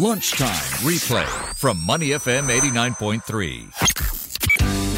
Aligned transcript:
Lunchtime 0.00 0.48
replay 0.80 1.26
from 1.56 1.78
Money 1.84 2.08
FM 2.12 2.48
89.3. 2.48 3.70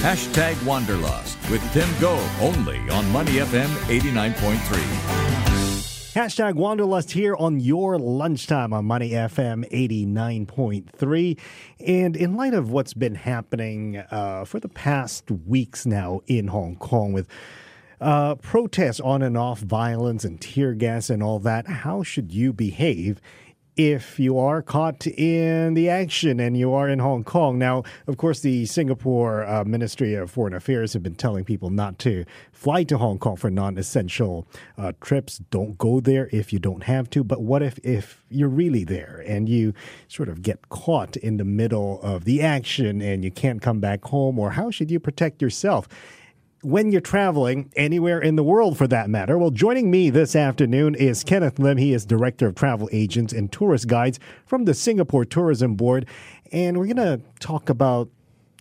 Hashtag 0.01 0.65
Wanderlust 0.65 1.37
with 1.51 1.61
Tim 1.73 1.89
Go 2.01 2.25
only 2.41 2.79
on 2.89 3.11
Money 3.11 3.33
FM 3.33 3.67
89.3. 3.89 4.59
Hashtag 6.15 6.55
Wanderlust 6.55 7.11
here 7.11 7.35
on 7.35 7.59
your 7.59 7.99
lunchtime 7.99 8.73
on 8.73 8.85
Money 8.85 9.11
FM 9.11 9.69
89.3. 9.73 11.41
And 11.85 12.17
in 12.17 12.37
light 12.37 12.55
of 12.55 12.71
what's 12.71 12.95
been 12.95 13.17
happening 13.17 13.97
uh, 13.97 14.45
for 14.45 14.61
the 14.61 14.69
past 14.69 15.29
weeks 15.33 15.85
now 15.85 16.21
in 16.29 16.47
Hong 16.47 16.77
Kong 16.77 17.13
with 17.13 17.27
uh, 18.01 18.37
protests 18.37 19.01
on 19.01 19.23
and 19.23 19.37
off, 19.37 19.59
violence 19.59 20.25
and 20.25 20.41
tear 20.41 20.75
gas 20.75 21.11
and 21.11 21.25
all 21.25 21.41
that, 21.41 21.67
how 21.67 22.05
should 22.05 22.31
you 22.33 22.53
behave 22.53 23.21
if 23.77 24.21
you 24.21 24.39
are 24.39 24.61
caught 24.61 25.07
in 25.07 25.73
the 25.75 25.89
action 25.89 26.39
and 26.39 26.57
you 26.57 26.73
are 26.75 26.89
in 26.89 26.99
Hong 26.99 27.25
Kong. 27.25 27.59
Now, 27.59 27.85
of 28.07 28.19
course, 28.19 28.41
the 28.41 28.67
Singapore 28.67 29.45
uh, 29.47 29.65
Ministry 29.65 30.15
of 30.15 30.31
Foreign 30.31 30.53
Affairs 30.53 30.93
have 30.93 31.03
been 31.03 31.15
telling 31.15 31.45
people 31.45 31.71
not 31.71 31.99
to 32.01 32.25
fly 32.53 32.85
to 32.85 32.99
Hong 32.99 33.19
Kong 33.19 33.37
for 33.37 33.51
non-essential 33.51 34.47
uh, 34.77 34.93
trips. 35.01 35.39
Don't 35.51 35.79
go 35.79 36.01
there 36.01 36.29
if 36.33 36.53
you 36.53 36.59
don't 36.59 36.83
have 36.83 37.09
to. 37.11 37.25
But 37.25 37.41
what 37.41 37.63
if 37.63 37.79
if 37.83 38.23
you're 38.29 38.49
really 38.49 38.85
there 38.85 39.25
and 39.27 39.49
you 39.49 39.73
sort 40.09 40.29
of 40.29 40.43
get 40.43 40.69
caught 40.69 41.17
in 41.17 41.39
the 41.39 41.45
middle 41.45 42.01
of 42.03 42.25
the 42.25 42.43
action 42.43 43.01
and 43.01 43.25
you 43.25 43.31
can't 43.31 43.63
come 43.63 43.81
back 43.81 44.05
home, 44.05 44.39
or 44.39 44.51
how 44.51 44.71
should 44.71 44.91
you 44.91 45.01
protect 45.01 45.41
yourself? 45.41 45.89
When 46.63 46.93
you're 46.93 47.01
traveling 47.01 47.71
anywhere 47.75 48.21
in 48.21 48.37
the 48.37 48.43
world 48.43 48.79
for 48.79 48.87
that 48.87 49.11
matter. 49.11 49.37
Well, 49.37 49.51
joining 49.51 49.91
me 49.91 50.11
this 50.11 50.37
afternoon 50.37 50.95
is 50.95 51.25
Kenneth 51.25 51.59
Lim. 51.59 51.77
He 51.77 51.93
is 51.93 52.07
Director 52.07 52.47
of 52.47 52.55
Travel 52.55 52.89
Agents 52.93 53.33
and 53.33 53.51
Tourist 53.51 53.89
Guides 53.89 54.21
from 54.47 54.65
the 54.65 54.73
Singapore 54.73 55.25
Tourism 55.25 55.75
Board. 55.75 56.07
And 56.53 56.79
we're 56.79 56.87
going 56.87 56.97
to 56.97 57.21
talk 57.41 57.69
about 57.69 58.09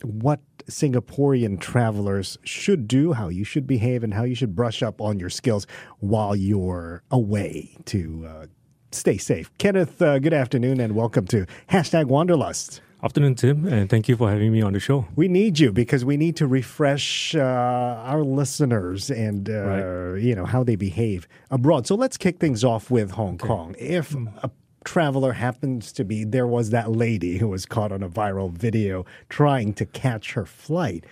what 0.03 0.39
Singaporean 0.65 1.59
travelers 1.59 2.39
should 2.43 2.87
do, 2.87 3.13
how 3.13 3.29
you 3.29 3.43
should 3.43 3.67
behave, 3.67 4.03
and 4.03 4.13
how 4.13 4.23
you 4.23 4.33
should 4.33 4.55
brush 4.55 4.81
up 4.81 4.99
on 4.99 5.19
your 5.19 5.29
skills 5.29 5.67
while 5.99 6.35
you're 6.35 7.03
away 7.11 7.77
to 7.85 8.25
uh, 8.27 8.45
stay 8.91 9.17
safe. 9.17 9.55
Kenneth, 9.59 10.01
uh, 10.01 10.17
good 10.17 10.33
afternoon 10.33 10.79
and 10.79 10.95
welcome 10.95 11.27
to 11.27 11.45
Hashtag 11.69 12.05
Wanderlust. 12.05 12.81
Afternoon, 13.03 13.33
Tim, 13.33 13.65
and 13.65 13.89
thank 13.89 14.07
you 14.07 14.15
for 14.15 14.29
having 14.29 14.51
me 14.51 14.61
on 14.61 14.73
the 14.73 14.79
show. 14.79 15.07
We 15.15 15.27
need 15.27 15.57
you 15.57 15.71
because 15.71 16.05
we 16.05 16.17
need 16.17 16.35
to 16.35 16.45
refresh 16.45 17.33
uh, 17.33 17.39
our 17.39 18.23
listeners 18.23 19.09
and 19.09 19.49
uh, 19.49 19.53
right. 19.53 20.21
you 20.21 20.35
know 20.35 20.45
how 20.45 20.63
they 20.63 20.75
behave 20.75 21.27
abroad. 21.49 21.87
So 21.87 21.95
let's 21.95 22.15
kick 22.15 22.37
things 22.39 22.63
off 22.63 22.91
with 22.91 23.09
Hong 23.11 23.35
okay. 23.35 23.47
Kong. 23.47 23.75
If 23.79 24.11
mm. 24.11 24.31
a 24.43 24.51
traveler 24.83 25.33
happens 25.33 25.91
to 25.93 26.03
be 26.03 26.23
there 26.23 26.45
was 26.45 26.69
that 26.69 26.91
lady 26.91 27.39
who 27.39 27.47
was 27.47 27.65
caught 27.65 27.91
on 27.91 28.03
a 28.03 28.09
viral 28.09 28.51
video 28.51 29.03
trying 29.29 29.73
to 29.73 29.85
catch 29.87 30.33
her 30.33 30.45
flight, 30.45 31.03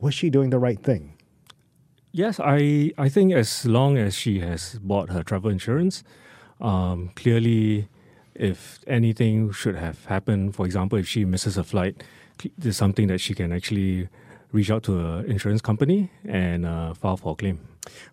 was 0.00 0.14
she 0.14 0.30
doing 0.30 0.50
the 0.50 0.58
right 0.58 0.82
thing? 0.82 1.14
Yes, 2.10 2.40
I 2.40 2.92
I 2.98 3.08
think 3.08 3.32
as 3.32 3.64
long 3.64 3.96
as 3.96 4.16
she 4.16 4.40
has 4.40 4.80
bought 4.82 5.10
her 5.10 5.22
travel 5.22 5.52
insurance, 5.52 6.02
um, 6.60 7.12
clearly 7.14 7.88
if 8.38 8.78
anything 8.86 9.52
should 9.52 9.74
have 9.74 10.04
happened, 10.06 10.54
for 10.54 10.64
example, 10.64 10.98
if 10.98 11.08
she 11.08 11.24
misses 11.24 11.58
a 11.58 11.64
flight, 11.64 12.02
there's 12.56 12.76
something 12.76 13.08
that 13.08 13.18
she 13.18 13.34
can 13.34 13.52
actually 13.52 14.08
reach 14.52 14.70
out 14.70 14.82
to 14.84 14.98
an 14.98 15.26
insurance 15.26 15.60
company 15.60 16.10
and 16.24 16.64
uh, 16.64 16.94
file 16.94 17.16
for 17.16 17.32
a 17.32 17.36
claim. 17.36 17.60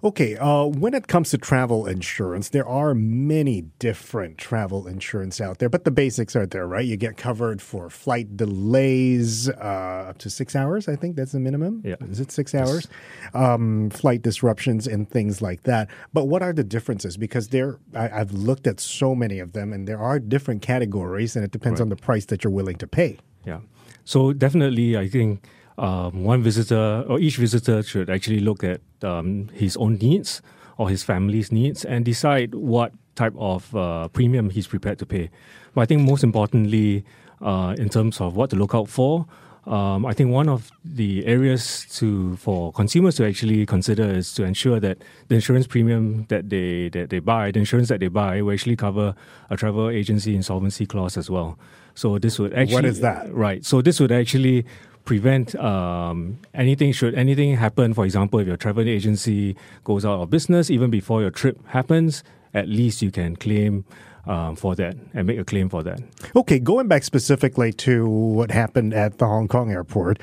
Okay, 0.03 0.37
uh, 0.37 0.65
when 0.65 0.93
it 0.93 1.07
comes 1.07 1.31
to 1.31 1.37
travel 1.37 1.85
insurance, 1.85 2.49
there 2.49 2.67
are 2.67 2.93
many 2.93 3.63
different 3.79 4.37
travel 4.37 4.87
insurance 4.87 5.41
out 5.41 5.59
there, 5.59 5.69
but 5.69 5.83
the 5.83 5.91
basics 5.91 6.35
are 6.35 6.45
there, 6.45 6.67
right? 6.67 6.85
You 6.85 6.97
get 6.97 7.17
covered 7.17 7.61
for 7.61 7.89
flight 7.89 8.37
delays 8.37 9.49
uh, 9.49 10.07
up 10.09 10.17
to 10.19 10.29
six 10.29 10.55
hours. 10.55 10.87
I 10.87 10.95
think 10.95 11.15
that's 11.15 11.31
the 11.31 11.39
minimum. 11.39 11.81
Yeah, 11.83 11.95
is 12.01 12.19
it 12.19 12.31
six 12.31 12.55
hours? 12.55 12.87
Um, 13.33 13.89
flight 13.89 14.21
disruptions 14.21 14.87
and 14.87 15.09
things 15.09 15.41
like 15.41 15.63
that. 15.63 15.89
But 16.13 16.25
what 16.25 16.41
are 16.41 16.53
the 16.53 16.63
differences? 16.63 17.17
Because 17.17 17.49
there, 17.49 17.79
I, 17.93 18.07
have 18.07 18.31
looked 18.31 18.67
at 18.67 18.79
so 18.79 19.15
many 19.15 19.39
of 19.39 19.53
them, 19.53 19.73
and 19.73 19.87
there 19.87 19.99
are 19.99 20.19
different 20.19 20.61
categories, 20.61 21.35
and 21.35 21.43
it 21.43 21.51
depends 21.51 21.79
right. 21.79 21.85
on 21.85 21.89
the 21.89 21.95
price 21.95 22.25
that 22.27 22.43
you're 22.43 22.53
willing 22.53 22.77
to 22.77 22.87
pay. 22.87 23.17
Yeah. 23.45 23.59
So 24.03 24.33
definitely, 24.33 24.97
I 24.97 25.07
think 25.07 25.47
um, 25.77 26.23
one 26.23 26.41
visitor 26.41 27.03
or 27.07 27.19
each 27.19 27.37
visitor 27.37 27.83
should 27.83 28.09
actually 28.09 28.39
look 28.39 28.63
at 28.63 28.81
um, 29.03 29.49
his 29.53 29.75
own 29.77 29.95
needs 29.95 30.41
or 30.77 30.89
his 30.89 31.03
family's 31.03 31.51
needs 31.51 31.85
and 31.85 32.05
decide 32.05 32.55
what 32.55 32.93
type 33.15 33.33
of 33.37 33.73
uh, 33.75 34.07
premium 34.09 34.49
he's 34.49 34.67
prepared 34.67 34.99
to 34.99 35.05
pay. 35.05 35.29
But 35.73 35.81
I 35.81 35.85
think 35.85 36.01
most 36.01 36.23
importantly, 36.23 37.05
uh, 37.41 37.75
in 37.77 37.89
terms 37.89 38.21
of 38.21 38.35
what 38.35 38.49
to 38.51 38.55
look 38.55 38.73
out 38.73 38.89
for, 38.89 39.25
um, 39.67 40.05
I 40.05 40.13
think 40.13 40.31
one 40.31 40.47
of 40.47 40.71
the 40.83 41.25
areas 41.25 41.87
to 41.95 42.35
for 42.37 42.71
consumers 42.71 43.15
to 43.15 43.25
actually 43.25 43.65
consider 43.65 44.03
is 44.03 44.31
to 44.35 44.43
ensure 44.43 44.79
that 44.79 44.99
the 45.27 45.35
insurance 45.35 45.65
premium 45.65 46.25
that 46.29 46.49
they 46.49 46.89
that 46.89 47.09
they 47.09 47.19
buy, 47.19 47.51
the 47.51 47.59
insurance 47.59 47.89
that 47.89 47.99
they 47.99 48.07
buy, 48.07 48.41
will 48.43 48.53
actually 48.53 48.75
cover 48.75 49.15
a 49.49 49.57
travel 49.57 49.89
agency 49.89 50.35
insolvency 50.35 50.85
clause 50.85 51.17
as 51.17 51.31
well. 51.31 51.57
So 51.95 52.19
this 52.19 52.37
would 52.37 52.53
actually 52.53 52.75
what 52.75 52.85
is 52.85 52.99
that? 52.99 53.33
Right. 53.33 53.65
So 53.65 53.81
this 53.81 53.99
would 53.99 54.11
actually 54.11 54.65
prevent 55.05 55.55
um, 55.55 56.39
anything 56.53 56.91
should 56.91 57.15
anything 57.15 57.55
happen. 57.55 57.93
For 57.93 58.05
example, 58.05 58.39
if 58.39 58.47
your 58.47 58.57
travel 58.57 58.87
agency 58.87 59.55
goes 59.83 60.03
out 60.05 60.21
of 60.21 60.29
business 60.29 60.69
even 60.69 60.89
before 60.89 61.21
your 61.21 61.31
trip 61.31 61.65
happens, 61.67 62.23
at 62.53 62.67
least 62.67 63.01
you 63.01 63.11
can 63.11 63.35
claim 63.35 63.85
um, 64.27 64.55
for 64.55 64.75
that 64.75 64.95
and 65.13 65.27
make 65.27 65.39
a 65.39 65.45
claim 65.45 65.69
for 65.69 65.83
that. 65.83 66.01
Okay, 66.35 66.59
going 66.59 66.87
back 66.87 67.03
specifically 67.03 67.71
to 67.73 68.07
what 68.07 68.51
happened 68.51 68.93
at 68.93 69.19
the 69.19 69.25
Hong 69.25 69.47
Kong 69.47 69.71
airport, 69.71 70.19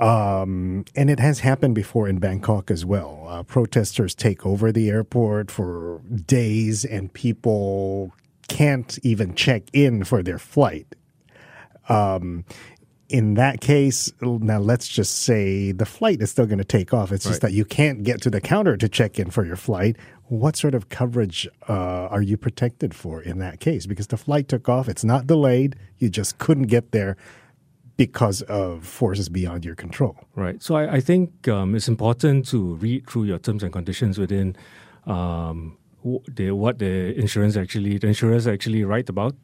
um, 0.00 0.84
and 0.94 1.10
it 1.10 1.18
has 1.18 1.40
happened 1.40 1.74
before 1.74 2.08
in 2.08 2.18
Bangkok 2.18 2.70
as 2.70 2.84
well. 2.84 3.26
Uh, 3.28 3.42
protesters 3.42 4.14
take 4.14 4.46
over 4.46 4.70
the 4.70 4.90
airport 4.90 5.50
for 5.50 6.00
days, 6.26 6.84
and 6.84 7.12
people 7.12 8.12
can't 8.48 8.98
even 9.02 9.34
check 9.34 9.62
in 9.72 10.04
for 10.04 10.22
their 10.22 10.38
flight. 10.38 10.94
Um, 11.88 12.44
in 13.08 13.34
that 13.34 13.60
case, 13.60 14.12
now 14.20 14.58
let's 14.58 14.86
just 14.86 15.20
say 15.20 15.72
the 15.72 15.86
flight 15.86 16.20
is 16.20 16.30
still 16.30 16.46
going 16.46 16.58
to 16.58 16.64
take 16.64 16.92
off. 16.92 17.10
It's 17.10 17.24
right. 17.24 17.30
just 17.30 17.40
that 17.40 17.52
you 17.52 17.64
can't 17.64 18.02
get 18.02 18.20
to 18.22 18.30
the 18.30 18.40
counter 18.40 18.76
to 18.76 18.88
check 18.88 19.18
in 19.18 19.30
for 19.30 19.46
your 19.46 19.56
flight. 19.56 19.96
What 20.26 20.56
sort 20.56 20.74
of 20.74 20.90
coverage 20.90 21.48
uh, 21.68 21.72
are 21.72 22.20
you 22.20 22.36
protected 22.36 22.92
for 22.94 23.22
in 23.22 23.38
that 23.38 23.60
case? 23.60 23.86
Because 23.86 24.08
the 24.08 24.18
flight 24.18 24.48
took 24.48 24.68
off, 24.68 24.88
it's 24.88 25.04
not 25.04 25.26
delayed, 25.26 25.76
you 25.96 26.10
just 26.10 26.36
couldn't 26.36 26.66
get 26.66 26.92
there 26.92 27.16
because 27.96 28.42
of 28.42 28.86
forces 28.86 29.30
beyond 29.30 29.64
your 29.64 29.74
control. 29.74 30.16
Right. 30.34 30.62
So 30.62 30.76
I, 30.76 30.96
I 30.96 31.00
think 31.00 31.48
um, 31.48 31.74
it's 31.74 31.88
important 31.88 32.46
to 32.48 32.74
read 32.74 33.08
through 33.08 33.24
your 33.24 33.38
terms 33.38 33.62
and 33.62 33.72
conditions 33.72 34.18
within 34.18 34.54
um, 35.06 35.78
the, 36.28 36.50
what 36.50 36.78
the 36.78 37.18
insurance 37.18 37.56
actually, 37.56 37.96
the 37.96 38.08
insurers 38.08 38.46
actually 38.46 38.84
write 38.84 39.08
about. 39.08 39.34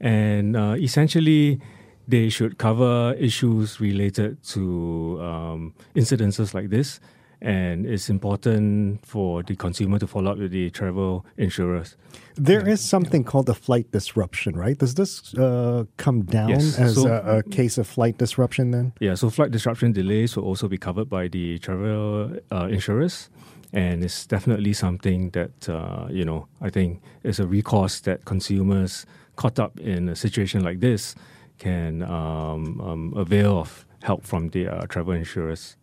And 0.00 0.54
uh, 0.54 0.76
essentially, 0.76 1.60
they 2.08 2.28
should 2.28 2.58
cover 2.58 3.14
issues 3.18 3.80
related 3.80 4.42
to 4.44 5.18
um, 5.20 5.74
incidences 5.94 6.54
like 6.54 6.70
this. 6.70 7.00
And 7.42 7.84
it's 7.84 8.08
important 8.08 9.04
for 9.04 9.42
the 9.42 9.56
consumer 9.56 9.98
to 9.98 10.06
follow 10.06 10.32
up 10.32 10.38
with 10.38 10.52
the 10.52 10.70
travel 10.70 11.26
insurers. 11.36 11.94
There 12.36 12.66
is 12.66 12.80
something 12.80 13.22
yeah. 13.22 13.28
called 13.28 13.48
a 13.50 13.54
flight 13.54 13.92
disruption, 13.92 14.56
right? 14.56 14.78
Does 14.78 14.94
this 14.94 15.34
uh, 15.34 15.84
come 15.98 16.22
down 16.22 16.48
yes. 16.48 16.78
as 16.78 16.94
so, 16.94 17.08
a, 17.08 17.38
a, 17.38 17.42
case 17.42 17.76
of 17.76 17.86
flight 17.86 18.16
disruption 18.16 18.70
then? 18.70 18.94
Yeah, 19.00 19.14
so 19.16 19.28
flight 19.28 19.50
disruption 19.50 19.92
delays 19.92 20.34
will 20.34 20.44
also 20.44 20.66
be 20.66 20.78
covered 20.78 21.10
by 21.10 21.28
the 21.28 21.58
travel 21.58 22.38
uh, 22.50 22.68
insurers 22.70 23.28
and 23.72 24.02
it's 24.04 24.26
definitely 24.26 24.72
something 24.72 25.30
that 25.30 25.68
uh, 25.68 26.06
you 26.08 26.24
know 26.24 26.46
I 26.60 26.70
think 26.70 27.02
is 27.22 27.40
a 27.40 27.46
recourse 27.46 28.00
that 28.00 28.24
consumers 28.24 29.06
caught 29.36 29.58
up 29.58 29.78
in 29.80 30.08
a 30.08 30.16
situation 30.16 30.62
like 30.64 30.80
this 30.80 31.14
can 31.58 32.02
um, 32.02 32.80
um, 32.80 33.12
avail 33.16 33.58
of 33.58 33.86
help 34.02 34.24
from 34.24 34.50
the 34.50 34.68
uh, 34.68 34.86
travel 34.86 35.12
insurers. 35.12 35.76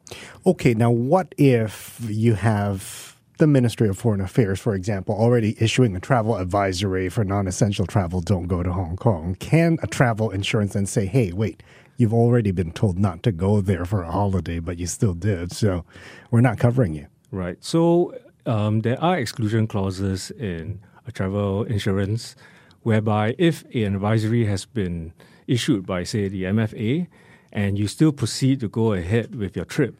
Okay, 0.46 0.74
now 0.74 0.92
what 0.92 1.34
if 1.38 2.00
you 2.08 2.36
have 2.36 3.18
the 3.40 3.48
Ministry 3.48 3.90
of 3.90 3.98
Foreign 3.98 4.22
Affairs, 4.22 4.60
for 4.60 4.76
example, 4.76 5.16
already 5.16 5.56
issuing 5.60 5.96
a 5.96 6.00
travel 6.00 6.38
advisory 6.38 7.10
for 7.10 7.24
non 7.24 7.48
essential 7.48 7.86
travel, 7.86 8.22
don't 8.22 8.48
go 8.48 8.64
to 8.64 8.72
Hong 8.72 8.96
Kong? 8.96 9.36
Can 9.40 9.78
a 9.82 9.88
travel 9.88 10.30
insurance 10.30 10.74
then 10.74 10.86
say, 10.86 11.06
hey, 11.06 11.32
wait, 11.32 11.64
you've 11.98 12.14
already 12.14 12.52
been 12.52 12.72
told 12.72 13.00
not 13.00 13.24
to 13.24 13.32
go 13.32 13.62
there 13.62 13.86
for 13.86 14.04
a 14.04 14.12
holiday, 14.12 14.60
but 14.60 14.78
you 14.78 14.88
still 14.88 15.14
did, 15.14 15.52
so 15.52 15.84
we're 16.32 16.42
not 16.42 16.60
covering 16.60 16.94
you? 16.94 17.08
Right. 17.32 17.58
So 17.64 18.14
um, 18.46 18.82
there 18.82 19.02
are 19.02 19.18
exclusion 19.18 19.68
clauses 19.68 20.32
in 20.32 20.80
a 21.08 21.12
travel 21.12 21.64
insurance 21.64 22.36
whereby 22.84 23.36
if 23.38 23.64
an 23.74 23.96
advisory 23.96 24.46
has 24.46 24.66
been 24.66 25.14
issued 25.48 25.86
by, 25.86 26.04
say, 26.04 26.28
the 26.28 26.44
MFA, 26.44 27.08
and 27.52 27.78
you 27.78 27.88
still 27.88 28.12
proceed 28.12 28.60
to 28.62 28.68
go 28.68 28.94
ahead 28.94 29.36
with 29.36 29.56
your 29.56 29.66
trip, 29.66 29.96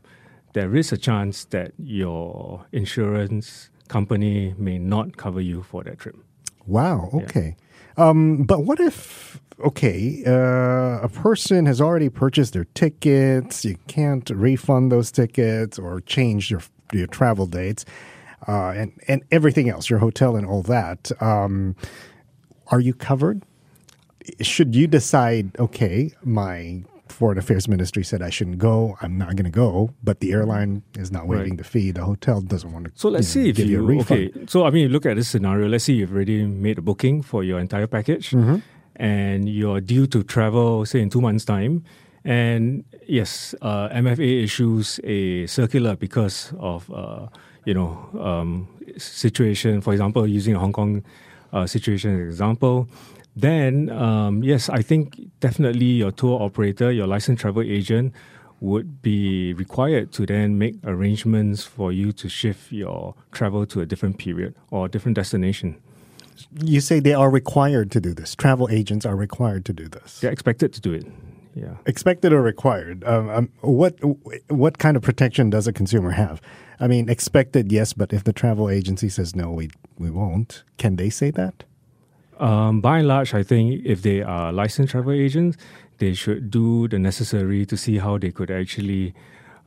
there 0.54 0.76
is 0.76 0.92
a 0.92 0.98
chance 0.98 1.46
that 1.46 1.74
your 1.78 2.66
insurance 2.72 3.70
company 3.88 4.54
may 4.58 4.78
not 4.78 5.18
cover 5.18 5.42
you 5.42 5.64
for 5.64 5.84
that 5.84 6.00
trip. 6.00 6.16
Wow. 6.66 7.10
Okay. 7.14 7.56
Yeah. 7.98 8.10
Um, 8.10 8.44
but 8.44 8.64
what 8.64 8.80
if 8.80 9.40
okay, 9.60 10.24
uh, 10.26 11.00
a 11.02 11.10
person 11.10 11.66
has 11.66 11.80
already 11.80 12.10
purchased 12.10 12.54
their 12.54 12.66
tickets. 12.74 13.64
You 13.66 13.78
can't 13.88 14.30
refund 14.30 14.92
those 14.92 15.12
tickets 15.12 15.78
or 15.78 16.02
change 16.02 16.50
your 16.50 16.62
your 16.92 17.08
travel 17.08 17.46
dates, 17.48 17.86
uh, 18.48 18.70
and 18.70 19.00
and 19.08 19.24
everything 19.32 19.70
else, 19.70 19.90
your 19.90 20.00
hotel 20.00 20.36
and 20.36 20.46
all 20.46 20.64
that. 20.64 21.12
Um, 21.22 21.76
are 22.68 22.80
you 22.80 22.94
covered? 22.94 23.44
Should 24.42 24.76
you 24.76 24.88
decide, 24.88 25.56
okay, 25.60 26.12
my 26.24 26.84
Foreign 27.10 27.38
Affairs 27.38 27.68
Ministry 27.68 28.04
said 28.04 28.22
I 28.22 28.30
shouldn't 28.30 28.58
go. 28.58 28.98
I'm 29.02 29.18
not 29.18 29.36
going 29.36 29.46
to 29.46 29.52
go, 29.52 29.92
but 30.04 30.20
the 30.20 30.32
airline 30.32 30.82
is 30.98 31.12
not 31.12 31.28
waiving 31.28 31.50
Right. 31.52 31.58
the 31.58 31.64
fee. 31.64 31.92
The 31.92 32.04
hotel 32.06 32.42
doesn't 32.42 32.72
want 32.72 32.86
to. 32.86 32.92
So 32.96 33.10
let's 33.10 33.36
you 33.36 33.42
know, 33.42 33.46
see 33.46 33.50
if 33.52 33.56
give 33.58 33.66
you, 33.68 33.78
you, 33.80 33.84
a 33.84 33.98
refund. 33.98 34.30
okay. 34.36 34.46
So 34.48 34.66
I 34.66 34.70
mean, 34.72 34.90
look 34.92 35.06
at 35.06 35.16
this 35.18 35.28
scenario. 35.28 35.68
Let's 35.68 35.84
say 35.84 35.94
you've 35.94 36.12
already 36.14 36.46
made 36.46 36.78
a 36.80 36.82
booking 36.82 37.22
for 37.22 37.44
your 37.44 37.60
entire 37.60 37.88
package, 37.88 38.32
Mm-hmm. 38.32 38.58
and 38.96 39.50
you're 39.50 39.82
due 39.82 40.08
to 40.08 40.24
travel, 40.24 40.86
say 40.86 41.02
in 41.02 41.10
two 41.10 41.22
months' 41.22 41.46
time. 41.46 41.84
And 42.26 42.86
yes, 43.08 43.54
uh, 43.62 43.90
MFA 43.90 44.44
issues 44.44 45.00
a 45.04 45.46
circular 45.48 45.96
because 45.98 46.54
of 46.58 46.90
uh, 46.92 47.28
you 47.66 47.74
know 47.74 47.90
um, 48.20 48.68
situation. 48.98 49.82
For 49.82 49.92
example, 49.94 50.26
using 50.26 50.56
Hong 50.56 50.72
Kong 50.74 51.04
uh, 51.52 51.68
situation 51.68 52.12
as 52.14 52.20
an 52.22 52.28
example. 52.30 52.88
Then 53.36 53.90
um, 53.90 54.44
yes, 54.44 54.70
I 54.70 54.82
think 54.82 55.20
definitely 55.40 55.86
your 55.86 56.12
tour 56.12 56.42
operator, 56.42 56.92
your 56.92 57.08
licensed 57.08 57.42
travel 57.42 57.64
agent, 57.64 58.14
would 58.60 59.02
be 59.02 59.54
required 59.54 60.12
to 60.14 60.26
then 60.26 60.58
make 60.58 60.76
arrangements 60.86 61.64
for 61.64 61.92
you 61.92 62.12
to 62.14 62.30
shift 62.30 62.72
your 62.72 63.14
travel 63.32 63.66
to 63.66 63.82
a 63.82 63.86
different 63.86 64.18
period 64.18 64.56
or 64.72 64.86
a 64.86 64.90
different 64.90 65.16
destination. 65.16 65.82
You 66.64 66.80
say 66.80 67.00
they 67.00 67.14
are 67.14 67.30
required 67.30 67.92
to 67.92 68.02
do 68.02 68.14
this. 68.14 68.36
Travel 68.36 68.70
agents 68.72 69.06
are 69.06 69.16
required 69.16 69.66
to 69.66 69.74
do 69.74 69.88
this. 69.88 70.20
They're 70.20 70.32
expected 70.32 70.74
to 70.74 70.82
do 70.82 70.94
it. 70.94 71.06
Yeah. 71.56 71.76
Expected 71.86 72.34
or 72.34 72.42
required? 72.42 73.04
Um, 73.04 73.30
um, 73.30 73.50
what 73.62 74.00
what 74.50 74.78
kind 74.80 74.98
of 74.98 75.04
protection 75.04 75.50
does 75.50 75.68
a 75.68 75.74
consumer 75.74 76.12
have? 76.12 76.42
I 76.80 76.88
mean, 76.88 77.10
expected, 77.10 77.72
yes, 77.72 77.94
but 77.94 78.12
if 78.12 78.24
the 78.24 78.34
travel 78.34 78.70
agency 78.70 79.10
says 79.10 79.36
no, 79.36 79.52
we 79.52 79.70
we 79.98 80.10
won't. 80.10 80.64
Can 80.78 80.96
they 80.96 81.10
say 81.10 81.32
that? 81.32 81.64
Um, 82.40 82.82
by 82.82 83.00
and 83.00 83.08
large, 83.08 83.34
I 83.34 83.44
think 83.44 83.86
if 83.86 84.02
they 84.02 84.22
are 84.22 84.52
licensed 84.52 84.92
travel 84.92 85.12
agents, 85.14 85.58
they 86.00 86.14
should 86.14 86.50
do 86.50 86.88
the 86.88 87.00
necessary 87.00 87.66
to 87.66 87.78
see 87.78 87.98
how 88.00 88.18
they 88.18 88.32
could 88.32 88.50
actually, 88.52 89.14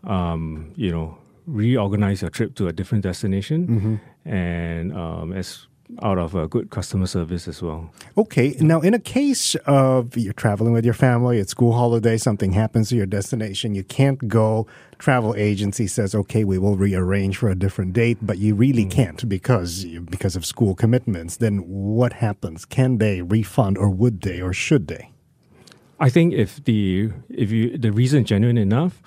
um, 0.04 0.72
you 0.76 0.90
know, 0.90 1.16
reorganize 1.46 2.22
your 2.22 2.30
trip 2.30 2.54
to 2.56 2.66
a 2.68 2.72
different 2.72 3.04
destination, 3.04 4.00
and 4.24 4.92
um, 4.92 5.32
as 5.32 5.66
out 6.02 6.18
of 6.18 6.34
a 6.34 6.48
good 6.48 6.70
customer 6.70 7.06
service 7.06 7.48
as 7.48 7.62
well. 7.62 7.90
Okay. 8.16 8.56
Now, 8.60 8.80
in 8.80 8.94
a 8.94 8.98
case 8.98 9.54
of 9.66 10.16
you're 10.16 10.32
traveling 10.32 10.72
with 10.72 10.84
your 10.84 10.94
family, 10.94 11.38
it's 11.38 11.50
school 11.50 11.72
holiday, 11.72 12.16
something 12.16 12.52
happens 12.52 12.88
to 12.90 12.96
your 12.96 13.06
destination, 13.06 13.74
you 13.74 13.84
can't 13.84 14.28
go. 14.28 14.66
Travel 14.98 15.34
agency 15.36 15.86
says, 15.86 16.14
"Okay, 16.14 16.42
we 16.42 16.56
will 16.56 16.76
rearrange 16.76 17.36
for 17.36 17.50
a 17.50 17.54
different 17.54 17.92
date," 17.92 18.18
but 18.22 18.38
you 18.38 18.54
really 18.54 18.86
mm. 18.86 18.90
can't 18.90 19.28
because 19.28 19.84
because 19.84 20.36
of 20.36 20.46
school 20.46 20.74
commitments. 20.74 21.36
Then 21.36 21.58
what 21.66 22.14
happens? 22.14 22.64
Can 22.64 22.98
they 22.98 23.20
refund, 23.20 23.76
or 23.76 23.90
would 23.90 24.22
they, 24.22 24.40
or 24.40 24.54
should 24.54 24.88
they? 24.88 25.10
I 26.00 26.08
think 26.08 26.34
if 26.34 26.64
the 26.64 27.10
if 27.28 27.50
you 27.50 27.76
the 27.76 27.92
reason 27.92 28.24
genuine 28.24 28.58
enough, 28.58 29.02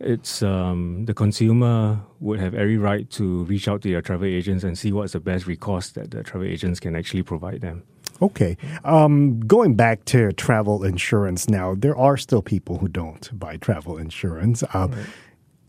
it's 0.00 0.42
um, 0.42 1.04
the 1.06 1.14
consumer 1.14 2.00
would 2.20 2.38
have 2.38 2.54
every 2.54 2.76
right 2.76 3.08
to 3.10 3.44
reach 3.44 3.66
out 3.68 3.82
to 3.82 3.88
your 3.88 4.02
travel 4.02 4.26
agents 4.26 4.64
and 4.64 4.76
see 4.76 4.92
what's 4.92 5.12
the 5.12 5.20
best 5.20 5.46
recourse 5.46 5.90
that 5.90 6.10
the 6.10 6.22
travel 6.22 6.46
agents 6.46 6.80
can 6.80 6.94
actually 6.94 7.22
provide 7.22 7.60
them. 7.60 7.82
Okay. 8.20 8.56
Um, 8.84 9.40
going 9.40 9.74
back 9.74 10.04
to 10.06 10.32
travel 10.32 10.84
insurance 10.84 11.48
now, 11.48 11.74
there 11.74 11.96
are 11.96 12.16
still 12.16 12.42
people 12.42 12.78
who 12.78 12.88
don't 12.88 13.38
buy 13.38 13.56
travel 13.56 13.98
insurance. 13.98 14.62
Um, 14.74 14.94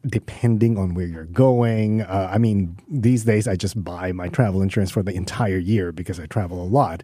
Depending 0.06 0.78
on 0.78 0.94
where 0.94 1.08
you're 1.08 1.26
going. 1.26 2.02
Uh, 2.04 2.30
I 2.32 2.38
mean, 2.38 2.78
these 2.88 3.26
days 3.26 3.46
I 3.46 3.58
just 3.58 3.84
buy 3.84 4.14
my 4.14 4.30
travel 4.30 4.62
insurance 4.62 4.90
for 4.90 5.04
the 5.04 5.12
entire 5.12 5.58
year 5.58 5.92
because 5.92 6.18
I 6.18 6.28
travel 6.28 6.64
a 6.64 6.70
lot. 6.70 7.04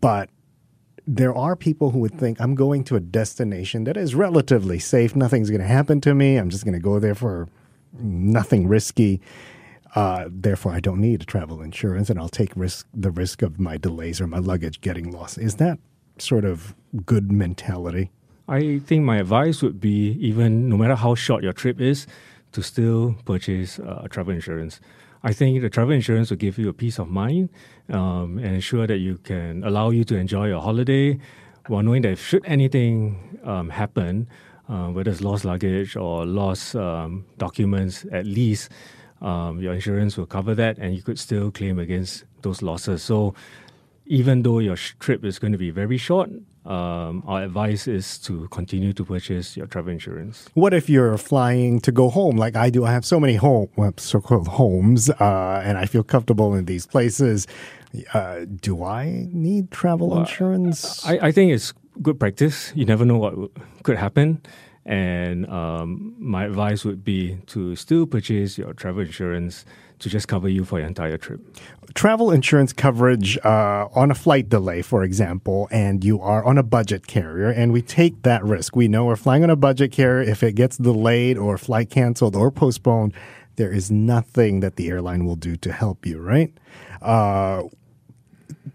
But 0.00 0.30
there 1.16 1.34
are 1.34 1.56
people 1.56 1.90
who 1.90 1.98
would 1.98 2.14
think 2.14 2.40
I'm 2.40 2.54
going 2.54 2.84
to 2.84 2.94
a 2.94 3.00
destination 3.00 3.82
that 3.84 3.96
is 3.96 4.14
relatively 4.14 4.78
safe. 4.78 5.16
Nothing's 5.16 5.50
going 5.50 5.60
to 5.60 5.66
happen 5.66 6.00
to 6.02 6.14
me. 6.14 6.36
I'm 6.36 6.50
just 6.50 6.64
going 6.64 6.74
to 6.74 6.80
go 6.80 7.00
there 7.00 7.16
for 7.16 7.48
nothing 7.98 8.68
risky. 8.68 9.20
Uh, 9.96 10.26
therefore, 10.28 10.70
I 10.70 10.78
don't 10.78 11.00
need 11.00 11.26
travel 11.26 11.62
insurance, 11.62 12.10
and 12.10 12.18
I'll 12.20 12.28
take 12.28 12.52
risk 12.54 12.86
the 12.94 13.10
risk 13.10 13.42
of 13.42 13.58
my 13.58 13.76
delays 13.76 14.20
or 14.20 14.28
my 14.28 14.38
luggage 14.38 14.80
getting 14.82 15.10
lost. 15.10 15.36
Is 15.36 15.56
that 15.56 15.80
sort 16.18 16.44
of 16.44 16.76
good 17.04 17.32
mentality? 17.32 18.12
I 18.46 18.78
think 18.78 19.02
my 19.02 19.16
advice 19.16 19.62
would 19.62 19.80
be 19.80 20.12
even 20.20 20.68
no 20.68 20.76
matter 20.76 20.94
how 20.94 21.16
short 21.16 21.42
your 21.42 21.52
trip 21.52 21.80
is, 21.80 22.06
to 22.52 22.62
still 22.62 23.16
purchase 23.24 23.80
uh, 23.80 24.06
travel 24.10 24.32
insurance. 24.32 24.80
I 25.22 25.32
think 25.32 25.60
the 25.60 25.68
travel 25.68 25.92
insurance 25.92 26.30
will 26.30 26.36
give 26.36 26.56
you 26.56 26.68
a 26.68 26.72
peace 26.72 26.98
of 26.98 27.08
mind 27.08 27.50
um, 27.90 28.38
and 28.38 28.54
ensure 28.54 28.86
that 28.86 28.98
you 28.98 29.18
can 29.18 29.64
allow 29.64 29.90
you 29.90 30.04
to 30.04 30.16
enjoy 30.16 30.48
your 30.48 30.60
holiday 30.60 31.18
while 31.66 31.82
knowing 31.82 32.02
that 32.02 32.18
should 32.18 32.44
anything 32.46 33.38
um, 33.44 33.68
happen, 33.68 34.28
uh, 34.68 34.88
whether 34.88 35.10
it's 35.10 35.20
lost 35.20 35.44
luggage 35.44 35.96
or 35.96 36.24
lost 36.24 36.74
um, 36.76 37.24
documents, 37.38 38.06
at 38.12 38.26
least 38.26 38.70
um, 39.20 39.60
your 39.60 39.74
insurance 39.74 40.16
will 40.16 40.26
cover 40.26 40.54
that 40.54 40.78
and 40.78 40.94
you 40.94 41.02
could 41.02 41.18
still 41.18 41.50
claim 41.50 41.78
against 41.78 42.24
those 42.42 42.62
losses. 42.62 43.02
So 43.02 43.34
even 44.06 44.42
though 44.42 44.58
your 44.58 44.76
trip 44.76 45.24
is 45.24 45.38
going 45.38 45.52
to 45.52 45.58
be 45.58 45.70
very 45.70 45.96
short, 45.96 46.30
um, 46.66 47.22
our 47.26 47.42
advice 47.42 47.88
is 47.88 48.18
to 48.18 48.46
continue 48.48 48.92
to 48.92 49.04
purchase 49.04 49.56
your 49.56 49.66
travel 49.66 49.92
insurance. 49.92 50.48
What 50.54 50.74
if 50.74 50.90
you're 50.90 51.16
flying 51.16 51.80
to 51.80 51.92
go 51.92 52.10
home, 52.10 52.36
like 52.36 52.54
I 52.54 52.70
do? 52.70 52.84
I 52.84 52.92
have 52.92 53.04
so 53.04 53.18
many 53.18 53.36
home, 53.36 53.68
well, 53.76 53.94
so-called 53.96 54.48
homes, 54.48 55.08
uh, 55.08 55.62
and 55.64 55.78
I 55.78 55.86
feel 55.86 56.02
comfortable 56.02 56.54
in 56.54 56.66
these 56.66 56.86
places. 56.86 57.46
Uh, 58.14 58.46
do 58.60 58.84
I 58.84 59.28
need 59.32 59.70
travel 59.70 60.18
insurance? 60.18 61.04
I, 61.06 61.18
I 61.28 61.32
think 61.32 61.52
it's 61.52 61.72
good 62.02 62.20
practice. 62.20 62.72
You 62.74 62.84
never 62.84 63.04
know 63.04 63.18
what 63.18 63.30
w- 63.30 63.50
could 63.82 63.96
happen. 63.96 64.42
And 64.86 65.46
um, 65.50 66.14
my 66.18 66.44
advice 66.44 66.84
would 66.84 67.04
be 67.04 67.36
to 67.48 67.76
still 67.76 68.06
purchase 68.06 68.56
your 68.56 68.72
travel 68.72 69.02
insurance 69.02 69.64
to 69.98 70.08
just 70.08 70.28
cover 70.28 70.48
you 70.48 70.64
for 70.64 70.78
your 70.78 70.88
entire 70.88 71.18
trip. 71.18 71.40
travel 71.94 72.30
insurance 72.30 72.72
coverage 72.72 73.36
uh, 73.44 73.86
on 73.94 74.10
a 74.10 74.14
flight 74.14 74.48
delay, 74.48 74.80
for 74.80 75.04
example, 75.04 75.68
and 75.70 76.02
you 76.02 76.18
are 76.20 76.42
on 76.44 76.56
a 76.56 76.62
budget 76.62 77.06
carrier, 77.06 77.50
and 77.50 77.72
we 77.72 77.82
take 77.82 78.22
that 78.22 78.42
risk. 78.42 78.74
We 78.74 78.88
know 78.88 79.04
we're 79.04 79.16
flying 79.16 79.42
on 79.44 79.50
a 79.50 79.56
budget 79.56 79.92
carrier. 79.92 80.22
If 80.22 80.42
it 80.42 80.54
gets 80.54 80.78
delayed 80.78 81.36
or 81.36 81.58
flight 81.58 81.90
canceled 81.90 82.34
or 82.34 82.50
postponed, 82.50 83.12
there 83.56 83.70
is 83.70 83.90
nothing 83.90 84.60
that 84.60 84.76
the 84.76 84.88
airline 84.88 85.26
will 85.26 85.36
do 85.36 85.54
to 85.56 85.70
help 85.72 86.06
you, 86.06 86.18
right? 86.18 86.54
Uh, 87.02 87.64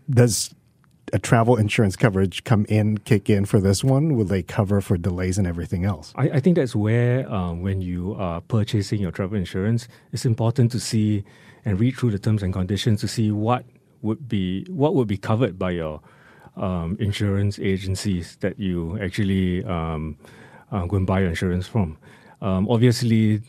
does 0.09 0.53
a 1.13 1.19
travel 1.19 1.55
insurance 1.55 1.95
coverage 1.95 2.43
come 2.43 2.65
in, 2.67 2.97
kick 2.99 3.29
in 3.29 3.45
for 3.45 3.59
this 3.59 3.83
one? 3.83 4.15
Will 4.15 4.25
they 4.25 4.43
cover 4.43 4.81
for 4.81 4.97
delays 4.97 5.37
and 5.37 5.47
everything 5.47 5.85
else? 5.85 6.13
I, 6.15 6.29
I 6.29 6.39
think 6.39 6.55
that's 6.55 6.75
where, 6.75 7.31
um, 7.31 7.61
when 7.61 7.81
you 7.81 8.15
are 8.15 8.41
purchasing 8.41 8.99
your 9.01 9.11
travel 9.11 9.37
insurance, 9.37 9.87
it's 10.11 10.25
important 10.25 10.71
to 10.71 10.79
see 10.79 11.23
and 11.63 11.79
read 11.79 11.95
through 11.95 12.11
the 12.11 12.19
terms 12.19 12.43
and 12.43 12.53
conditions 12.53 13.01
to 13.01 13.07
see 13.07 13.31
what 13.31 13.65
would 14.01 14.27
be 14.29 14.65
what 14.69 14.93
would 14.93 15.07
be 15.07 15.17
covered 15.17 15.57
by 15.57 15.71
your 15.71 15.99
um, 16.57 16.95
insurance 16.99 17.57
agencies 17.59 18.37
that 18.41 18.59
you 18.59 18.97
actually 19.01 19.63
um, 19.65 20.15
uh, 20.71 20.85
go 20.85 20.97
and 20.97 21.07
buy 21.07 21.19
your 21.19 21.29
insurance 21.29 21.67
from. 21.67 21.97
Um, 22.41 22.67
obviously, 22.69 23.41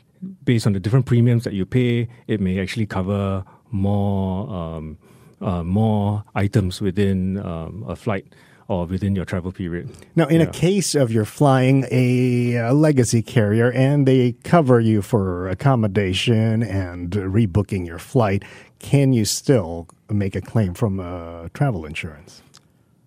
based 0.45 0.67
on 0.67 0.73
the 0.73 0.81
different 0.81 1.07
premiums 1.07 1.45
that 1.45 1.53
you 1.53 1.67
pay, 1.67 2.09
it 2.27 2.41
may 2.41 2.59
actually 2.59 2.87
cover 2.87 3.45
more 3.71 4.49
um, 4.49 4.99
uh, 5.41 5.63
more 5.63 6.25
items 6.35 6.81
within 6.81 7.39
um, 7.39 7.85
a 7.89 7.97
flight 7.97 8.27
or 8.69 8.87
within 8.87 9.15
your 9.15 9.25
travel 9.25 9.53
period. 9.53 9.89
Now, 10.17 10.27
in 10.27 10.41
a 10.41 10.47
case 10.47 10.95
of 10.95 11.13
you're 11.13 11.25
flying 11.25 11.87
a, 11.91 12.59
uh 12.59 12.73
legacy 12.73 13.23
carrier 13.23 13.71
and 13.71 14.07
they 14.07 14.33
cover 14.43 14.81
you 14.81 15.03
for 15.03 15.49
accommodation 15.49 16.63
and 16.63 17.11
rebooking 17.11 17.87
your 17.87 17.99
flight, 17.99 18.43
can 18.79 19.13
you 19.13 19.25
still 19.25 19.87
make 20.11 20.35
a 20.35 20.41
claim 20.41 20.75
from 20.75 21.01
uh, 21.01 21.49
travel 21.55 21.85
insurance? 21.85 22.43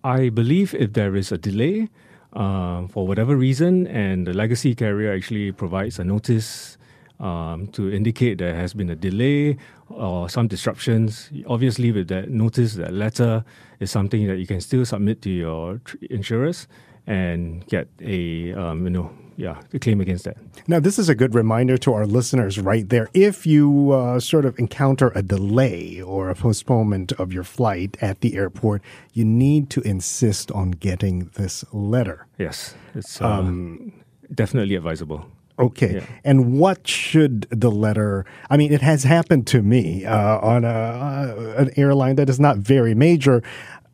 I 0.02 0.30
believe 0.30 0.74
if 0.74 0.94
there 0.94 1.14
is 1.14 1.30
a 1.30 1.38
delay 1.38 1.88
um, 2.32 2.88
for 2.88 3.06
whatever 3.06 3.36
reason, 3.36 3.86
and 3.86 4.26
the 4.26 4.32
legacy 4.32 4.74
carrier 4.74 5.12
actually 5.12 5.52
provides 5.52 5.98
a 5.98 6.04
notice 6.04 6.78
um, 7.18 7.66
to 7.68 7.92
indicate 7.92 8.38
there 8.38 8.54
has 8.54 8.72
been 8.72 8.88
a 8.88 8.96
delay 8.96 9.58
or 9.90 10.28
some 10.28 10.48
disruptions, 10.48 11.30
obviously 11.46 11.92
with 11.92 12.08
that 12.08 12.30
notice, 12.30 12.74
that 12.74 12.92
letter 12.92 13.44
is 13.80 13.90
something 13.90 14.26
that 14.26 14.38
you 14.38 14.46
can 14.46 14.60
still 14.60 14.84
submit 14.84 15.20
to 15.22 15.30
your 15.30 15.78
tr- 15.84 15.96
insurers, 16.10 16.68
and 17.06 17.66
get 17.66 17.88
a 18.00 18.52
um, 18.52 18.84
you 18.84 18.90
know 18.90 19.10
yeah 19.36 19.60
a 19.72 19.78
claim 19.78 20.00
against 20.00 20.24
that. 20.24 20.36
Now, 20.68 20.80
this 20.80 20.98
is 20.98 21.08
a 21.08 21.14
good 21.14 21.34
reminder 21.34 21.76
to 21.78 21.92
our 21.92 22.06
listeners 22.06 22.58
right 22.58 22.88
there. 22.88 23.08
If 23.14 23.46
you 23.46 23.92
uh, 23.92 24.20
sort 24.20 24.44
of 24.44 24.58
encounter 24.58 25.10
a 25.14 25.22
delay 25.22 26.00
or 26.00 26.30
a 26.30 26.34
postponement 26.34 27.12
of 27.12 27.32
your 27.32 27.44
flight 27.44 27.96
at 28.00 28.20
the 28.20 28.36
airport, 28.36 28.82
you 29.12 29.24
need 29.24 29.70
to 29.70 29.80
insist 29.80 30.52
on 30.52 30.72
getting 30.72 31.30
this 31.34 31.64
letter. 31.72 32.26
Yes, 32.38 32.74
it's 32.94 33.20
um, 33.20 33.92
definitely 34.32 34.76
advisable. 34.76 35.26
Okay. 35.60 35.96
Yeah. 35.96 36.06
And 36.24 36.58
what 36.58 36.88
should 36.88 37.46
the 37.50 37.70
letter? 37.70 38.24
I 38.48 38.56
mean, 38.56 38.72
it 38.72 38.80
has 38.80 39.04
happened 39.04 39.46
to 39.48 39.62
me 39.62 40.04
uh, 40.04 40.38
on 40.38 40.64
a, 40.64 40.68
uh, 40.68 41.54
an 41.58 41.70
airline 41.76 42.16
that 42.16 42.28
is 42.30 42.40
not 42.40 42.56
very 42.56 42.94
major, 42.94 43.42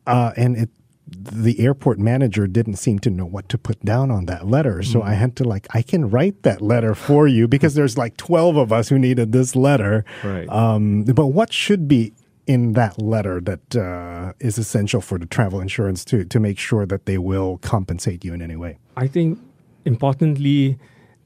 uh, 0.05 0.31
and 0.37 0.57
it 0.57 0.69
the 1.09 1.59
airport 1.59 1.99
manager 1.99 2.47
didn't 2.47 2.75
seem 2.75 2.99
to 2.99 3.09
know 3.09 3.25
what 3.25 3.47
to 3.49 3.57
put 3.57 3.83
down 3.83 4.11
on 4.11 4.25
that 4.25 4.45
letter. 4.45 4.83
So 4.83 5.01
I 5.01 5.13
had 5.13 5.35
to 5.37 5.45
like, 5.45 5.65
I 5.73 5.81
can 5.81 6.09
write 6.09 6.43
that 6.43 6.61
letter 6.61 6.93
for 6.95 7.27
you 7.27 7.47
because 7.47 7.75
there's 7.75 7.97
like 7.97 8.17
12 8.17 8.57
of 8.57 8.73
us 8.73 8.89
who 8.89 8.99
needed 8.99 9.31
this 9.31 9.55
letter. 9.55 10.03
Right. 10.23 10.49
Um, 10.49 11.03
but 11.03 11.27
what 11.27 11.53
should 11.53 11.87
be 11.87 12.13
in 12.45 12.73
that 12.73 13.01
letter 13.01 13.39
that 13.41 13.75
uh, 13.75 14.33
is 14.39 14.57
essential 14.57 15.01
for 15.01 15.17
the 15.17 15.25
travel 15.25 15.61
insurance 15.61 16.03
to, 16.05 16.25
to 16.25 16.39
make 16.39 16.59
sure 16.59 16.85
that 16.85 17.05
they 17.05 17.17
will 17.17 17.57
compensate 17.59 18.25
you 18.25 18.33
in 18.33 18.41
any 18.41 18.55
way? 18.55 18.77
I 18.97 19.07
think 19.07 19.39
importantly, 19.85 20.77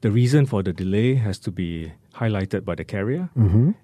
the 0.02 0.10
reason 0.10 0.46
for 0.46 0.62
the 0.62 0.72
delay 0.72 1.14
has 1.14 1.38
to 1.38 1.50
be 1.50 1.92
highlighted 2.14 2.64
by 2.64 2.74
the 2.74 2.84
carrier, 2.84 3.30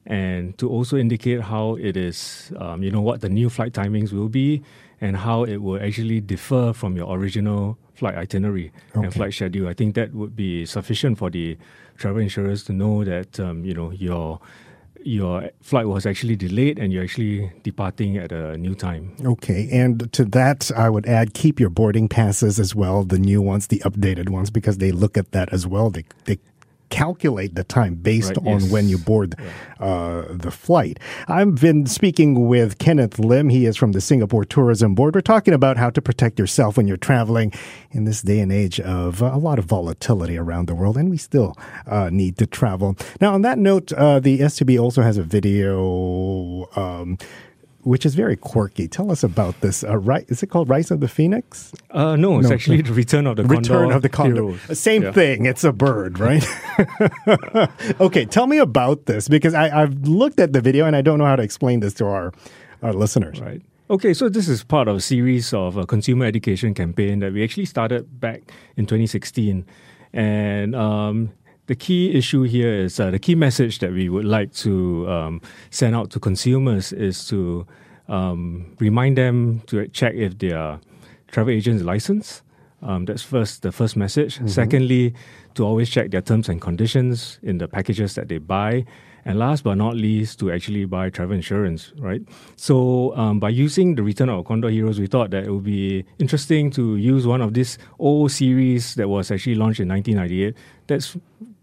and 0.07 0.57
to 0.59 0.69
also 0.69 0.97
indicate 0.99 1.41
how 1.41 1.77
it 1.81 1.97
is, 1.97 2.53
um, 2.59 2.83
you 2.83 2.91
know, 2.91 3.01
what 3.01 3.21
the 3.21 3.29
new 3.29 3.49
flight 3.49 3.73
timings 3.73 4.13
will 4.13 4.29
be, 4.29 4.63
and 5.01 5.17
how 5.17 5.45
it 5.45 5.59
will 5.59 5.81
actually 5.81 6.21
differ 6.21 6.73
from 6.75 6.97
your 6.97 7.09
original 7.17 7.79
flight 7.95 8.17
itinerary 8.17 8.71
Okay. 8.97 9.05
and 9.07 9.15
flight 9.15 9.33
schedule. 9.33 9.67
I 9.69 9.75
think 9.75 9.95
that 9.95 10.13
would 10.15 10.35
be 10.37 10.67
sufficient 10.67 11.19
for 11.19 11.31
the 11.31 11.57
travel 11.97 12.21
insurers 12.21 12.63
to 12.65 12.73
know 12.73 13.05
that 13.05 13.41
um, 13.41 13.65
you 13.65 13.75
know 13.75 13.91
your 13.93 14.41
your 15.09 15.51
flight 15.63 15.87
was 15.87 16.05
actually 16.05 16.37
delayed 16.37 16.79
and 16.79 16.93
you're 16.93 17.03
actually 17.03 17.51
departing 17.63 18.19
at 18.19 18.31
a 18.31 18.59
new 18.59 18.75
time. 18.75 19.17
Okay, 19.25 19.69
and 19.73 20.13
to 20.13 20.25
that, 20.27 20.71
I 20.77 20.91
would 20.91 21.07
add 21.07 21.33
keep 21.33 21.59
your 21.59 21.71
boarding 21.71 22.09
passes 22.09 22.61
as 22.61 22.75
well, 22.75 23.05
the 23.05 23.19
new 23.19 23.41
ones, 23.41 23.69
the 23.69 23.81
updated 23.81 24.29
ones, 24.29 24.51
because 24.51 24.79
they 24.79 24.93
look 24.93 25.17
at 25.17 25.33
that 25.33 25.53
as 25.53 25.67
well. 25.67 25.89
They 25.91 26.05
they 26.25 26.39
calculate 26.91 27.55
the 27.55 27.65
time 27.65 27.95
based 27.95 28.37
Right, 28.37 28.47
on 28.55 28.61
yes. 28.61 28.71
when 28.71 28.89
you 28.89 28.99
board 28.99 29.35
uh, 29.81 30.25
the 30.31 30.51
flight. 30.51 30.99
I've 31.29 31.57
been 31.61 31.87
speaking 31.87 32.49
with 32.49 32.79
Kenneth 32.79 33.19
Lim. 33.19 33.49
He 33.49 33.67
is 33.67 33.77
from 33.77 33.93
the 33.93 34.01
Singapore 34.01 34.45
Tourism 34.45 34.95
Board. 34.95 35.15
We're 35.15 35.21
talking 35.21 35.55
about 35.55 35.77
how 35.77 35.91
to 35.91 36.03
protect 36.03 36.39
yourself 36.39 36.77
when 36.77 36.87
you're 36.89 36.97
traveling 36.97 37.53
in 37.91 38.05
this 38.05 38.23
day 38.23 38.41
and 38.41 38.53
age 38.53 38.81
of 38.81 39.23
uh, 39.23 39.31
a 39.33 39.39
lot 39.39 39.59
of 39.59 39.65
volatility 39.67 40.37
around 40.37 40.67
the 40.67 40.75
world, 40.75 40.97
and 40.97 41.11
we 41.11 41.17
still 41.17 41.55
uh, 41.87 42.11
need 42.11 42.37
to 42.39 42.47
travel. 42.47 42.97
Now, 43.21 43.35
on 43.35 43.43
that 43.43 43.59
note, 43.59 43.93
uh, 43.93 44.21
the 44.21 44.41
STB 44.41 44.81
also 44.81 45.03
has 45.03 45.17
a 45.19 45.23
video. 45.23 46.69
Um, 46.77 47.19
which 47.89 48.05
is 48.05 48.15
very 48.15 48.37
quirky. 48.37 48.87
Tell 48.87 49.11
us 49.11 49.25
about 49.25 49.59
this. 49.63 49.83
Uh, 49.83 49.97
right, 49.97 50.25
is 50.29 50.43
it 50.43 50.49
called 50.49 50.69
Rise 50.69 50.91
of 50.91 51.01
the 51.01 51.09
Phoenix? 51.09 51.73
Uh, 51.91 52.17
no, 52.17 52.39
it's 52.39 52.49
No, 52.49 52.55
actually 52.55 52.83
the 52.83 52.93
return 52.93 53.27
of 53.27 53.37
the 53.37 53.45
Return 53.45 53.91
of 53.93 54.03
the 54.03 54.09
Condor. 54.11 54.43
Heroes. 54.43 54.79
Same 54.79 55.03
Yeah. 55.05 55.13
thing. 55.13 55.47
It's 55.47 55.65
a 55.65 55.73
bird, 55.73 56.21
right? 56.21 56.45
okay, 58.01 58.25
tell 58.27 58.47
me 58.47 58.59
about 58.59 59.07
this 59.07 59.29
because 59.29 59.55
I, 59.55 59.83
I've 59.83 59.95
looked 60.07 60.39
at 60.39 60.53
the 60.53 60.61
video 60.61 60.85
and 60.87 60.95
I 60.95 61.01
don't 61.03 61.19
know 61.19 61.25
how 61.25 61.37
to 61.37 61.43
explain 61.43 61.81
this 61.81 61.95
to 61.95 62.07
our 62.07 62.33
our 62.83 62.93
listeners. 62.93 63.41
Right. 63.41 63.63
Okay, 63.91 64.13
so 64.15 64.29
this 64.29 64.49
is 64.49 64.63
part 64.63 64.87
of 64.87 64.97
a 64.97 65.01
series 65.01 65.53
of 65.55 65.77
a 65.79 65.87
consumer 65.87 66.27
education 66.27 66.75
campaign 66.75 67.21
that 67.21 67.33
we 67.33 67.43
actually 67.43 67.65
started 67.65 68.21
back 68.21 68.43
in 68.77 68.85
2016. 68.85 69.65
And 70.13 70.75
um, 70.77 71.31
the 71.69 71.77
key 71.77 72.17
issue 72.17 72.43
here 72.43 72.75
is 72.75 72.99
uh, 72.99 73.11
the 73.11 73.19
key 73.19 73.35
message 73.35 73.79
that 73.79 73.93
we 73.93 74.09
would 74.09 74.25
like 74.25 74.53
to 74.55 75.09
um, 75.09 75.41
send 75.71 75.95
out 75.95 76.11
to 76.11 76.19
consumers 76.19 76.93
is 76.93 77.29
to 77.29 77.67
um, 78.09 78.75
remind 78.81 79.19
them 79.19 79.61
to 79.67 79.87
check 79.89 80.15
if 80.15 80.39
their 80.39 80.81
travel 81.29 81.53
agent 81.53 81.77
is 81.77 81.85
licensed. 81.85 82.43
Um, 82.81 83.05
that's 83.05 83.23
first 83.23 83.63
the 83.63 83.71
first 83.71 83.97
message. 83.97 84.41
Secondly, 84.47 85.13
to 85.55 85.65
always 85.65 85.91
check 85.91 86.11
their 86.11 86.23
terms 86.23 86.49
and 86.49 86.61
conditions 86.61 87.39
in 87.43 87.59
the 87.59 87.69
packages 87.69 88.15
that 88.15 88.29
they 88.29 88.39
buy. 88.39 88.87
And 89.25 89.39
last 89.39 89.63
but 89.63 89.75
not 89.75 89.95
least, 89.95 90.39
to 90.39 90.51
actually 90.51 90.87
buy 90.87 91.11
travel 91.11 91.35
insurance, 91.35 91.93
right? 91.99 92.23
So, 92.57 93.15
um, 93.15 93.41
by 93.41 93.51
using 93.51 93.97
the 93.97 94.03
Return 94.03 94.31
of 94.31 94.47
Condor 94.47 94.71
Heroes, 94.71 94.99
we 94.99 95.07
thought 95.07 95.31
that 95.33 95.45
it 95.45 95.51
would 95.51 95.65
be 95.65 96.07
interesting 96.19 96.71
to 96.71 96.97
use 96.97 97.27
one 97.27 97.43
of 97.43 97.53
this 97.53 97.77
old 97.99 98.31
series 98.31 98.95
that 98.95 99.09
was 99.09 99.31
actually 99.31 99.57
launched 99.57 99.81
in 99.81 99.89
1998. 99.89 100.55
That's 100.87 101.17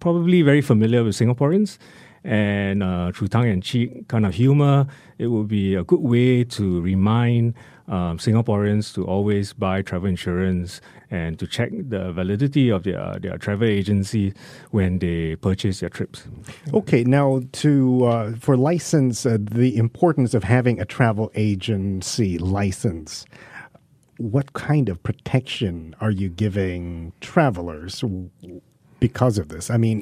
probably 0.06 0.44
very 0.44 0.62
familiar 0.62 1.04
with 1.04 1.16
Singaporeans. 1.16 1.80
And 2.24 2.84
uh, 2.84 3.12
through 3.12 3.30
tongue 3.30 3.50
and 3.50 3.64
cheek 3.64 4.08
kind 4.08 4.24
of 4.24 4.36
humor, 4.36 4.86
it 5.18 5.28
would 5.34 5.48
be 5.48 5.74
a 5.74 5.84
good 5.84 6.02
way 6.02 6.44
to 6.44 6.80
remind 6.80 7.56
um, 7.88 8.20
Singaporeans 8.20 8.94
to 8.94 9.04
always 9.04 9.54
buy 9.54 9.82
travel 9.82 10.08
insurance 10.08 10.80
and 11.10 11.40
to 11.40 11.48
check 11.48 11.72
the 11.72 12.12
validity 12.12 12.70
of 12.70 12.84
their, 12.84 13.18
their 13.20 13.40
travel 13.40 13.68
agency 13.68 14.32
when 14.70 15.00
they 15.00 15.38
purchase 15.38 15.80
their 15.80 15.90
trips. 15.90 16.28
Okay, 16.72 17.04
now 17.04 17.42
to 17.64 18.06
uh, 18.06 18.36
for 18.36 18.56
license, 18.56 19.26
uh, 19.26 19.40
the 19.40 19.76
importance 19.76 20.36
of 20.36 20.44
having 20.44 20.80
a 20.80 20.86
travel 20.86 21.32
agency 21.34 22.38
license. 22.38 23.26
What 24.18 24.54
kind 24.54 24.88
of 24.88 25.02
protection 25.02 25.96
are 26.00 26.12
you 26.12 26.30
giving 26.30 27.12
travelers 27.22 28.04
because 29.00 29.38
of 29.38 29.50
this? 29.50 29.70
I 29.70 29.78
mean, 29.78 30.02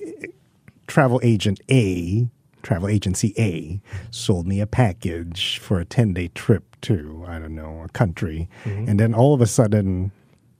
travel 0.88 1.20
agent 1.24 1.60
A, 1.70 2.28
travel 2.62 2.88
agency 2.88 3.34
A, 3.38 3.82
sold 4.12 4.48
me 4.48 4.60
a 4.60 4.68
package 4.68 5.60
for 5.60 5.80
a 5.80 5.86
10 5.86 6.14
day 6.14 6.30
trip 6.30 6.64
to, 6.82 7.24
I 7.28 7.40
don't 7.40 7.56
know, 7.56 7.82
a 7.86 7.90
country. 7.90 8.50
And 8.66 9.00
then 9.00 9.14
all 9.14 9.34
of 9.34 9.42
a 9.42 9.48
sudden, 9.48 10.12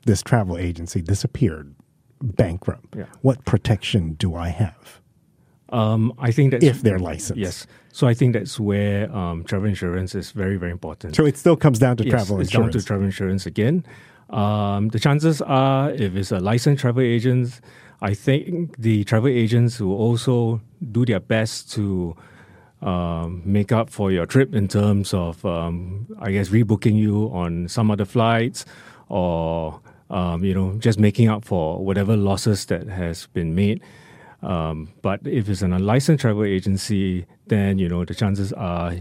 this 0.06 0.22
travel 0.22 0.58
agency 0.58 1.02
disappeared, 1.02 1.74
bankrupt. 2.22 2.96
Yeah. 2.96 3.06
What 3.22 3.46
protection 3.46 4.14
do 4.14 4.36
I 4.36 4.50
have 4.50 5.00
Um, 5.70 6.14
I 6.20 6.32
think 6.32 6.52
that's 6.52 6.64
if 6.66 6.82
they're 6.82 7.00
licensed? 7.00 7.40
yes. 7.40 7.68
So 7.94 8.08
I 8.08 8.14
think 8.16 8.34
that's 8.34 8.60
where 8.60 9.14
um, 9.16 9.44
travel 9.44 9.68
insurance 9.70 10.16
is 10.16 10.32
very 10.32 10.58
very 10.58 10.72
important. 10.72 11.16
So 11.16 11.26
it 11.26 11.38
still 11.38 11.56
comes 11.56 11.80
down 11.80 11.96
to 11.98 12.04
Yes, 12.04 12.12
travel 12.12 12.40
it's 12.42 12.50
insurance. 12.50 12.74
down 12.74 12.82
to 12.82 12.86
travel 12.88 13.06
insurance 13.06 13.46
again. 13.46 13.86
Um, 14.30 14.88
the 14.90 15.00
chances 15.00 15.42
are, 15.44 15.92
if 15.92 16.16
it's 16.16 16.32
a 16.32 16.40
licensed 16.40 16.82
travel 16.82 17.04
agent, 17.04 17.62
I 18.04 18.14
think 18.14 18.76
the 18.78 19.06
travel 19.06 19.30
agents 19.30 19.80
will 19.80 19.96
also 19.96 20.60
do 20.92 21.06
their 21.06 21.22
best 21.22 21.72
to 21.72 22.18
um, 22.82 23.42
make 23.46 23.72
up 23.72 23.90
for 23.90 24.12
your 24.12 24.26
trip 24.26 24.54
in 24.54 24.68
terms 24.68 25.14
of, 25.14 25.46
um, 25.46 26.06
I 26.20 26.34
guess, 26.34 26.50
rebooking 26.50 26.98
you 26.98 27.32
on 27.34 27.70
some 27.70 27.90
other 27.90 28.04
flights, 28.04 28.66
or 29.08 29.80
um, 30.10 30.44
you 30.44 30.54
know, 30.54 30.74
just 30.80 31.00
making 31.00 31.30
up 31.30 31.46
for 31.46 31.82
whatever 31.82 32.18
losses 32.18 32.66
that 32.66 32.88
has 32.88 33.28
been 33.28 33.56
made. 33.56 33.82
Um, 34.42 34.92
but 35.02 35.22
if 35.26 35.48
it's 35.48 35.62
an 35.62 35.72
unlicensed 35.72 36.24
travel 36.24 36.44
agency, 36.44 37.26
then 37.48 37.80
you 37.80 37.88
know 37.88 38.04
the 38.04 38.14
chances 38.14 38.52
are 38.52 38.96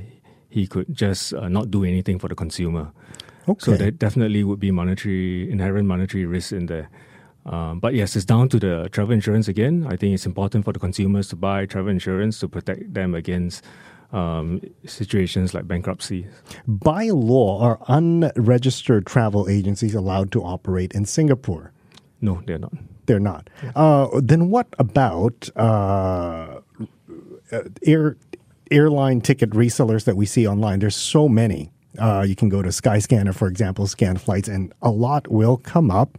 he 0.49 0.69
could 0.69 0.87
just 0.95 1.35
uh, 1.35 1.49
not 1.49 1.73
do 1.73 1.83
anything 1.83 2.21
for 2.21 2.29
the 2.29 2.37
consumer. 2.37 2.93
Okay. 3.49 3.59
So 3.65 3.77
there 3.77 3.91
definitely 3.91 4.45
would 4.45 4.61
be 4.61 4.71
monetary 4.71 5.51
inherent 5.51 5.89
monetary 5.89 6.25
risk 6.25 6.53
in 6.53 6.67
there. 6.67 6.89
Um, 7.45 7.81
but 7.81 7.95
yes, 7.95 8.15
it's 8.15 8.25
down 8.25 8.49
to 8.51 8.59
the 8.59 8.89
travel 8.93 9.13
insurance 9.13 9.49
again. 9.49 9.87
I 9.89 9.97
think 9.97 10.15
it's 10.15 10.27
important 10.27 10.65
for 10.65 10.73
the 10.73 10.79
consumers 10.79 11.29
to 11.29 11.37
buy 11.37 11.67
travel 11.67 11.91
insurance 11.91 12.39
to 12.41 12.49
protect 12.49 12.95
them 12.95 13.15
against 13.15 13.65
um, 14.13 14.61
situations 14.87 15.55
like 15.55 15.67
bankruptcy. 15.67 16.27
By 16.67 17.09
law, 17.09 17.61
are 17.63 17.79
unregistered 17.89 19.07
travel 19.07 19.49
agencies 19.49 19.95
allowed 19.95 20.31
to 20.33 20.43
operate 20.43 20.93
in 20.93 21.05
Singapore? 21.05 21.73
No, 22.21 22.43
they're 22.47 22.59
not. 22.59 22.75
They're 23.07 23.19
not. 23.19 23.51
Uh, 23.75 24.09
then 24.23 24.51
what 24.51 24.69
about 24.79 25.49
uh, 25.57 26.61
uh, 27.51 27.63
air 27.85 28.17
airline 28.71 29.21
ticket 29.21 29.51
resellers 29.51 30.05
that 30.05 30.17
we 30.17 30.27
see 30.27 30.47
online? 30.47 30.79
There's 30.79 30.97
so 30.97 31.29
many. 31.29 31.73
Uh, 31.99 32.25
you 32.27 32.37
can 32.37 32.49
go 32.49 32.63
to 32.63 32.69
Skyscanner, 32.69 33.35
for 33.35 33.49
example, 33.49 33.87
scan 33.87 34.17
flights, 34.17 34.49
and 34.49 34.73
a 34.81 34.91
lot 34.91 35.29
will 35.29 35.57
come 35.59 35.91
up. 35.91 36.17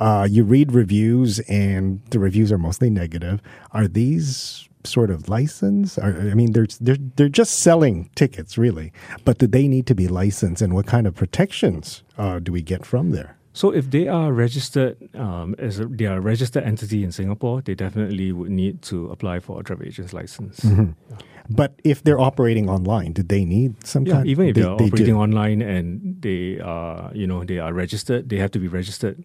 Uh, 0.00 0.26
you 0.30 0.44
read 0.44 0.72
reviews, 0.72 1.38
and 1.48 2.00
the 2.10 2.18
reviews 2.18 2.50
are 2.52 2.58
mostly 2.58 2.90
negative. 2.90 3.40
Are 3.72 3.88
these 3.88 4.68
sort 4.84 5.10
of 5.10 5.28
licensed? 5.28 5.98
Are, 5.98 6.14
I 6.30 6.34
mean, 6.34 6.52
they're, 6.52 6.66
they're 6.80 6.96
they're 7.16 7.28
just 7.28 7.58
selling 7.60 8.10
tickets, 8.14 8.56
really. 8.58 8.92
But 9.24 9.38
do 9.38 9.46
they 9.46 9.68
need 9.68 9.86
to 9.86 9.94
be 9.94 10.08
licensed, 10.08 10.62
and 10.62 10.74
what 10.74 10.86
kind 10.86 11.06
of 11.06 11.14
protections 11.14 12.02
uh, 12.18 12.38
do 12.38 12.52
we 12.52 12.62
get 12.62 12.84
from 12.86 13.10
there? 13.10 13.36
So 13.52 13.70
if 13.70 13.90
they 13.90 14.06
are 14.06 14.32
registered 14.34 14.98
um, 15.14 15.54
as 15.58 15.80
a, 15.80 15.86
they 15.86 16.04
are 16.04 16.18
a 16.18 16.20
registered 16.20 16.62
entity 16.64 17.02
in 17.02 17.10
Singapore, 17.10 17.62
they 17.62 17.74
definitely 17.74 18.30
would 18.30 18.50
need 18.50 18.82
to 18.82 19.08
apply 19.10 19.40
for 19.40 19.58
a 19.60 19.64
travel 19.64 19.86
agent's 19.86 20.12
license. 20.12 20.62
But 21.48 21.80
if 21.82 22.02
they're 22.04 22.20
operating 22.20 22.68
online, 22.68 23.12
do 23.12 23.22
they 23.22 23.46
need 23.46 23.86
some 23.86 24.04
Yeah, 24.04 24.14
kind? 24.16 24.26
even 24.26 24.48
if 24.48 24.56
they, 24.56 24.62
are 24.62 24.74
operating 24.74 25.14
do. 25.14 25.18
online 25.18 25.62
and 25.62 26.20
they 26.20 26.60
are, 26.60 27.10
you 27.14 27.26
know, 27.26 27.44
they 27.44 27.58
are 27.58 27.72
registered, 27.72 28.28
they 28.28 28.36
have 28.36 28.50
to 28.50 28.58
be 28.58 28.68
registered 28.68 29.24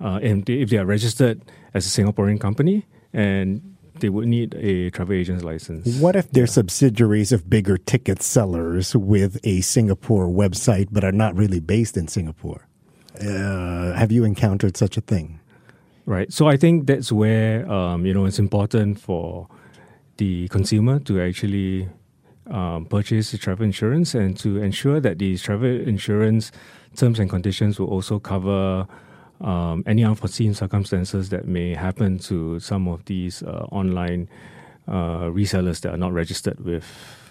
uh, 0.00 0.20
and 0.22 0.48
if 0.48 0.70
they 0.70 0.78
are 0.78 0.86
registered 0.86 1.42
as 1.74 1.86
a 1.86 2.02
Singaporean 2.02 2.40
company, 2.40 2.86
and 3.12 3.76
they 4.00 4.08
would 4.08 4.28
need 4.28 4.54
a 4.54 4.90
travel 4.90 5.14
agent's 5.14 5.44
license. 5.44 5.98
What 5.98 6.16
if 6.16 6.30
they're 6.30 6.46
subsidiaries 6.46 7.32
of 7.32 7.50
bigger 7.50 7.76
ticket 7.76 8.22
sellers 8.22 8.94
with 8.94 9.38
a 9.44 9.60
Singapore 9.60 10.28
website 10.28 10.88
but 10.92 11.04
are 11.04 11.12
not 11.12 11.34
really 11.36 11.60
based 11.60 11.96
in 11.96 12.08
Singapore? 12.08 12.66
Uh, 13.20 13.94
have 13.94 14.12
you 14.12 14.24
encountered 14.24 14.76
such 14.76 14.96
a 14.96 15.00
thing? 15.00 15.40
Right. 16.06 16.32
So 16.32 16.46
I 16.46 16.56
think 16.56 16.86
that's 16.86 17.12
where 17.12 17.70
um, 17.70 18.06
you 18.06 18.14
know 18.14 18.24
it's 18.24 18.38
important 18.38 19.00
for 19.00 19.48
the 20.16 20.48
consumer 20.48 20.98
to 21.00 21.20
actually 21.20 21.88
um, 22.46 22.86
purchase 22.86 23.30
the 23.30 23.38
travel 23.38 23.64
insurance 23.64 24.14
and 24.14 24.36
to 24.38 24.58
ensure 24.58 25.00
that 25.00 25.18
these 25.18 25.42
travel 25.42 25.68
insurance 25.68 26.50
terms 26.96 27.18
and 27.18 27.28
conditions 27.28 27.78
will 27.78 27.88
also 27.88 28.18
cover 28.18 28.86
um, 29.40 29.84
any 29.86 30.04
unforeseen 30.04 30.54
circumstances 30.54 31.28
that 31.30 31.46
may 31.46 31.74
happen 31.74 32.18
to 32.20 32.58
some 32.60 32.88
of 32.88 33.04
these 33.04 33.42
uh, 33.42 33.66
online 33.70 34.28
uh, 34.88 35.30
resellers 35.30 35.80
that 35.82 35.92
are 35.94 35.98
not 35.98 36.12
registered 36.12 36.58
with 36.60 36.84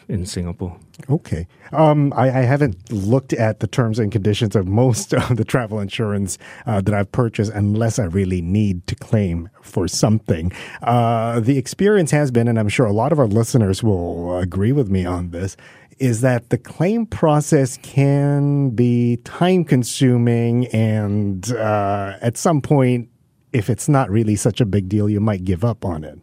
in 0.10 0.26
Singapore. 0.26 0.78
Okay. 1.10 1.48
Um, 1.74 2.14
I, 2.16 2.28
I, 2.28 2.42
haven't 2.44 2.92
looked 2.92 3.34
at 3.34 3.60
the 3.60 3.68
terms 3.68 4.00
and 4.00 4.12
conditions 4.12 4.56
of 4.56 4.68
most 4.68 5.14
of 5.30 5.36
the 5.36 5.44
travel 5.44 5.80
insurance 5.80 6.38
uh, 6.66 6.82
that 6.82 6.94
I've 6.94 7.12
purchased 7.12 7.52
unless 7.54 8.00
I 8.00 8.06
really 8.06 8.42
need 8.42 8.88
to 8.88 8.96
claim 8.96 9.50
for 9.62 9.88
something. 9.88 10.52
Uh, 10.82 11.40
the 11.42 11.58
experience 11.58 12.12
has 12.12 12.32
been, 12.32 12.48
and 12.48 12.58
I'm 12.58 12.70
sure 12.70 12.86
a 12.86 12.94
lot 12.94 13.12
of 13.12 13.20
our 13.20 13.28
listeners 13.28 13.84
will 13.84 14.38
agree 14.38 14.72
with 14.72 14.90
me 14.90 15.06
on 15.06 15.32
this, 15.32 15.58
is 16.00 16.22
that 16.22 16.50
the 16.50 16.58
claim 16.58 17.06
process 17.06 17.78
can 17.82 18.70
be 18.72 19.18
time 19.24 19.64
consuming 19.64 20.68
and 20.68 21.52
uh, 21.54 22.18
at 22.22 22.38
some 22.38 22.62
point, 22.62 23.10
if 23.54 23.70
it's 23.70 23.90
not 23.90 24.10
really 24.10 24.36
such 24.36 24.62
a 24.62 24.66
big 24.66 24.90
deal, 24.90 25.10
you 25.10 25.20
might 25.20 25.44
give 25.44 25.64
up 25.64 25.86
on 25.86 26.04
it. 26.04 26.20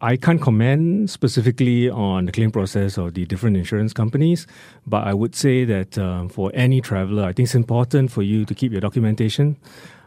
I 0.00 0.16
can't 0.16 0.40
comment 0.40 1.10
specifically 1.10 1.90
on 1.90 2.26
the 2.26 2.32
claim 2.32 2.52
process 2.52 2.98
of 2.98 3.14
the 3.14 3.24
different 3.26 3.56
insurance 3.56 3.92
companies, 3.92 4.46
but 4.86 5.04
I 5.06 5.12
would 5.12 5.34
say 5.34 5.64
that 5.64 5.98
um, 5.98 6.28
for 6.28 6.52
any 6.54 6.80
traveler, 6.80 7.24
I 7.24 7.32
think 7.32 7.46
it's 7.46 7.56
important 7.56 8.12
for 8.12 8.22
you 8.22 8.44
to 8.44 8.54
keep 8.54 8.70
your 8.70 8.80
documentation. 8.80 9.56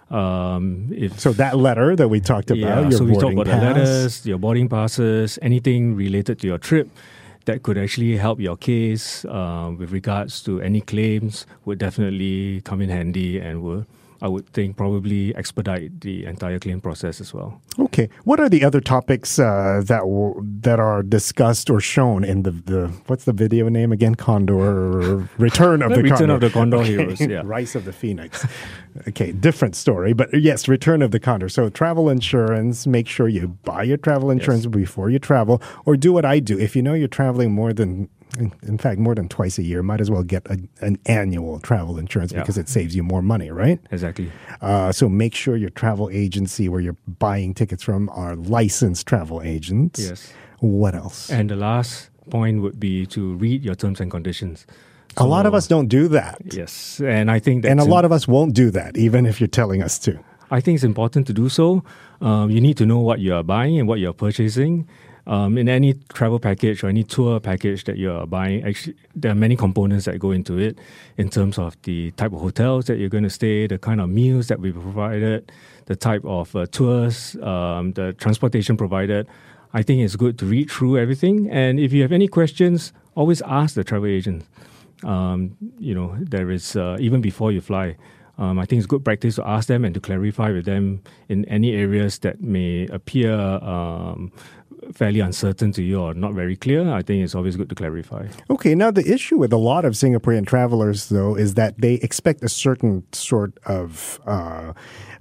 Um, 0.09 0.89
if, 0.91 1.19
so 1.19 1.33
that 1.33 1.57
letter 1.57 1.95
that 1.97 2.07
we 2.07 2.21
talked 2.21 2.51
about, 2.51 2.91
yeah, 2.91 2.97
so 2.97 3.03
we 3.03 3.15
talked 3.15 3.33
about 3.33 3.47
pass. 3.47 3.59
the 3.59 3.65
letters, 3.65 4.25
your 4.25 4.37
boarding 4.37 4.69
passes, 4.69 5.37
anything 5.41 5.95
related 5.95 6.39
to 6.39 6.47
your 6.47 6.57
trip 6.57 6.89
that 7.45 7.63
could 7.63 7.77
actually 7.77 8.17
help 8.17 8.39
your 8.39 8.57
case 8.57 9.25
uh, 9.25 9.71
with 9.77 9.91
regards 9.91 10.41
to 10.43 10.61
any 10.61 10.81
claims 10.81 11.45
would 11.65 11.79
definitely 11.79 12.61
come 12.61 12.81
in 12.81 12.89
handy 12.89 13.39
and 13.39 13.61
will 13.61 13.85
I 14.21 14.27
would 14.27 14.47
think 14.49 14.77
probably 14.77 15.35
expedite 15.35 16.01
the 16.01 16.25
entire 16.25 16.59
claim 16.59 16.79
process 16.79 17.19
as 17.19 17.33
well. 17.33 17.59
Okay, 17.79 18.07
what 18.23 18.39
are 18.39 18.49
the 18.49 18.63
other 18.63 18.79
topics 18.79 19.39
uh, 19.39 19.81
that 19.85 20.01
w- 20.01 20.35
that 20.61 20.79
are 20.79 21.01
discussed 21.01 21.71
or 21.71 21.79
shown 21.79 22.23
in 22.23 22.43
the, 22.43 22.51
the 22.51 22.87
what's 23.07 23.25
the 23.25 23.33
video 23.33 23.67
name 23.67 23.91
again? 23.91 24.13
Condor 24.13 25.27
Return 25.39 25.81
of 25.81 25.89
the, 25.91 25.95
the 25.95 26.03
Return 26.03 26.17
Condor. 26.17 26.33
of 26.35 26.41
the 26.41 26.49
Condor 26.51 26.77
okay. 26.77 26.89
Heroes. 26.89 27.21
Yeah, 27.21 27.41
Rise 27.45 27.75
of 27.75 27.85
the 27.85 27.93
Phoenix. 27.93 28.45
okay, 29.07 29.31
different 29.31 29.75
story, 29.75 30.13
but 30.13 30.29
yes, 30.33 30.67
Return 30.67 31.01
of 31.01 31.09
the 31.09 31.19
Condor. 31.19 31.49
So 31.49 31.69
travel 31.69 32.07
insurance. 32.07 32.85
Make 32.85 33.07
sure 33.07 33.27
you 33.27 33.47
buy 33.63 33.83
your 33.83 33.97
travel 33.97 34.29
insurance 34.29 34.65
yes. 34.65 34.71
before 34.71 35.09
you 35.09 35.17
travel, 35.17 35.61
or 35.85 35.97
do 35.97 36.13
what 36.13 36.25
I 36.25 36.39
do. 36.39 36.59
If 36.59 36.75
you 36.75 36.83
know 36.83 36.93
you're 36.93 37.07
traveling 37.07 37.51
more 37.51 37.73
than 37.73 38.07
in 38.39 38.77
fact, 38.77 38.99
more 38.99 39.15
than 39.15 39.27
twice 39.27 39.57
a 39.57 39.63
year, 39.63 39.83
might 39.83 40.01
as 40.01 40.09
well 40.09 40.23
get 40.23 40.45
a, 40.47 40.59
an 40.79 40.97
annual 41.05 41.59
travel 41.59 41.97
insurance 41.97 42.31
yeah. 42.31 42.39
because 42.39 42.57
it 42.57 42.69
saves 42.69 42.95
you 42.95 43.03
more 43.03 43.21
money, 43.21 43.51
right? 43.51 43.79
Exactly. 43.91 44.31
Uh, 44.61 44.91
so 44.91 45.09
make 45.09 45.35
sure 45.35 45.57
your 45.57 45.69
travel 45.69 46.09
agency 46.11 46.69
where 46.69 46.81
you're 46.81 46.97
buying 47.19 47.53
tickets 47.53 47.83
from 47.83 48.09
are 48.09 48.35
licensed 48.35 49.07
travel 49.07 49.41
agents. 49.41 49.99
Yes. 49.99 50.33
What 50.59 50.95
else? 50.95 51.29
And 51.29 51.49
the 51.49 51.55
last 51.55 52.09
point 52.29 52.61
would 52.61 52.79
be 52.79 53.05
to 53.07 53.33
read 53.35 53.63
your 53.63 53.75
terms 53.75 53.99
and 53.99 54.09
conditions. 54.09 54.65
So, 55.17 55.25
a 55.25 55.27
lot 55.27 55.45
of 55.45 55.53
us 55.53 55.67
don't 55.67 55.87
do 55.87 56.07
that. 56.09 56.41
Yes, 56.45 57.01
and 57.03 57.29
I 57.29 57.39
think 57.39 57.65
and 57.65 57.81
a 57.81 57.83
lot 57.83 58.05
of 58.05 58.13
us 58.13 58.29
won't 58.29 58.53
do 58.53 58.71
that, 58.71 58.95
even 58.95 59.25
if 59.25 59.41
you're 59.41 59.47
telling 59.49 59.83
us 59.83 59.99
to. 59.99 60.17
I 60.51 60.61
think 60.61 60.75
it's 60.75 60.83
important 60.85 61.27
to 61.27 61.33
do 61.33 61.49
so. 61.49 61.83
Um, 62.21 62.49
you 62.49 62.61
need 62.61 62.77
to 62.77 62.85
know 62.85 62.99
what 62.99 63.19
you 63.19 63.33
are 63.33 63.43
buying 63.43 63.77
and 63.79 63.87
what 63.87 63.99
you 63.99 64.09
are 64.09 64.13
purchasing, 64.13 64.87
um, 65.27 65.57
in 65.57 65.69
any 65.69 65.93
travel 66.13 66.39
package 66.39 66.83
or 66.83 66.87
any 66.87 67.03
tour 67.03 67.39
package 67.39 67.83
that 67.85 67.97
you're 67.97 68.25
buying, 68.25 68.63
actually, 68.63 68.95
there 69.15 69.31
are 69.31 69.35
many 69.35 69.55
components 69.55 70.05
that 70.05 70.19
go 70.19 70.31
into 70.31 70.57
it 70.57 70.77
in 71.17 71.29
terms 71.29 71.57
of 71.57 71.81
the 71.83 72.11
type 72.11 72.33
of 72.33 72.41
hotels 72.41 72.85
that 72.85 72.97
you're 72.97 73.09
going 73.09 73.23
to 73.23 73.29
stay, 73.29 73.67
the 73.67 73.77
kind 73.77 74.01
of 74.01 74.09
meals 74.09 74.47
that 74.47 74.59
we 74.59 74.71
provided, 74.71 75.51
the 75.85 75.95
type 75.95 76.23
of 76.25 76.55
uh, 76.55 76.65
tours, 76.67 77.35
um, 77.43 77.93
the 77.93 78.13
transportation 78.13 78.77
provided. 78.77 79.27
I 79.73 79.83
think 79.83 80.01
it's 80.01 80.15
good 80.15 80.37
to 80.39 80.45
read 80.45 80.69
through 80.69 80.97
everything. 80.97 81.49
And 81.49 81.79
if 81.79 81.93
you 81.93 82.01
have 82.01 82.11
any 82.11 82.27
questions, 82.27 82.91
always 83.15 83.41
ask 83.43 83.75
the 83.75 83.83
travel 83.83 84.07
agent. 84.07 84.45
Um, 85.03 85.57
you 85.79 85.95
know, 85.95 86.15
there 86.19 86.51
is, 86.51 86.75
uh, 86.75 86.97
even 86.99 87.21
before 87.21 87.51
you 87.51 87.61
fly, 87.61 87.95
um, 88.37 88.59
I 88.59 88.65
think 88.65 88.79
it's 88.79 88.87
good 88.87 89.05
practice 89.05 89.35
to 89.35 89.47
ask 89.47 89.67
them 89.67 89.85
and 89.85 89.93
to 89.93 89.99
clarify 89.99 90.51
with 90.51 90.65
them 90.65 91.01
in 91.29 91.45
any 91.45 91.73
areas 91.73 92.19
that 92.19 92.41
may 92.41 92.87
appear 92.87 93.33
um, 93.33 94.31
fairly 94.93 95.19
uncertain 95.19 95.71
to 95.73 95.83
you 95.83 96.01
or 96.01 96.13
not 96.13 96.33
very 96.33 96.55
clear, 96.55 96.91
I 96.91 97.01
think 97.01 97.23
it's 97.23 97.35
always 97.35 97.55
good 97.55 97.69
to 97.69 97.75
clarify. 97.75 98.27
Okay, 98.49 98.75
now 98.75 98.91
the 98.91 99.09
issue 99.11 99.37
with 99.37 99.53
a 99.53 99.57
lot 99.57 99.85
of 99.85 99.93
Singaporean 99.93 100.45
travelers, 100.45 101.09
though, 101.09 101.35
is 101.35 101.55
that 101.55 101.79
they 101.79 101.95
expect 101.95 102.43
a 102.43 102.49
certain 102.49 103.03
sort 103.13 103.57
of 103.65 104.19
uh, 104.25 104.73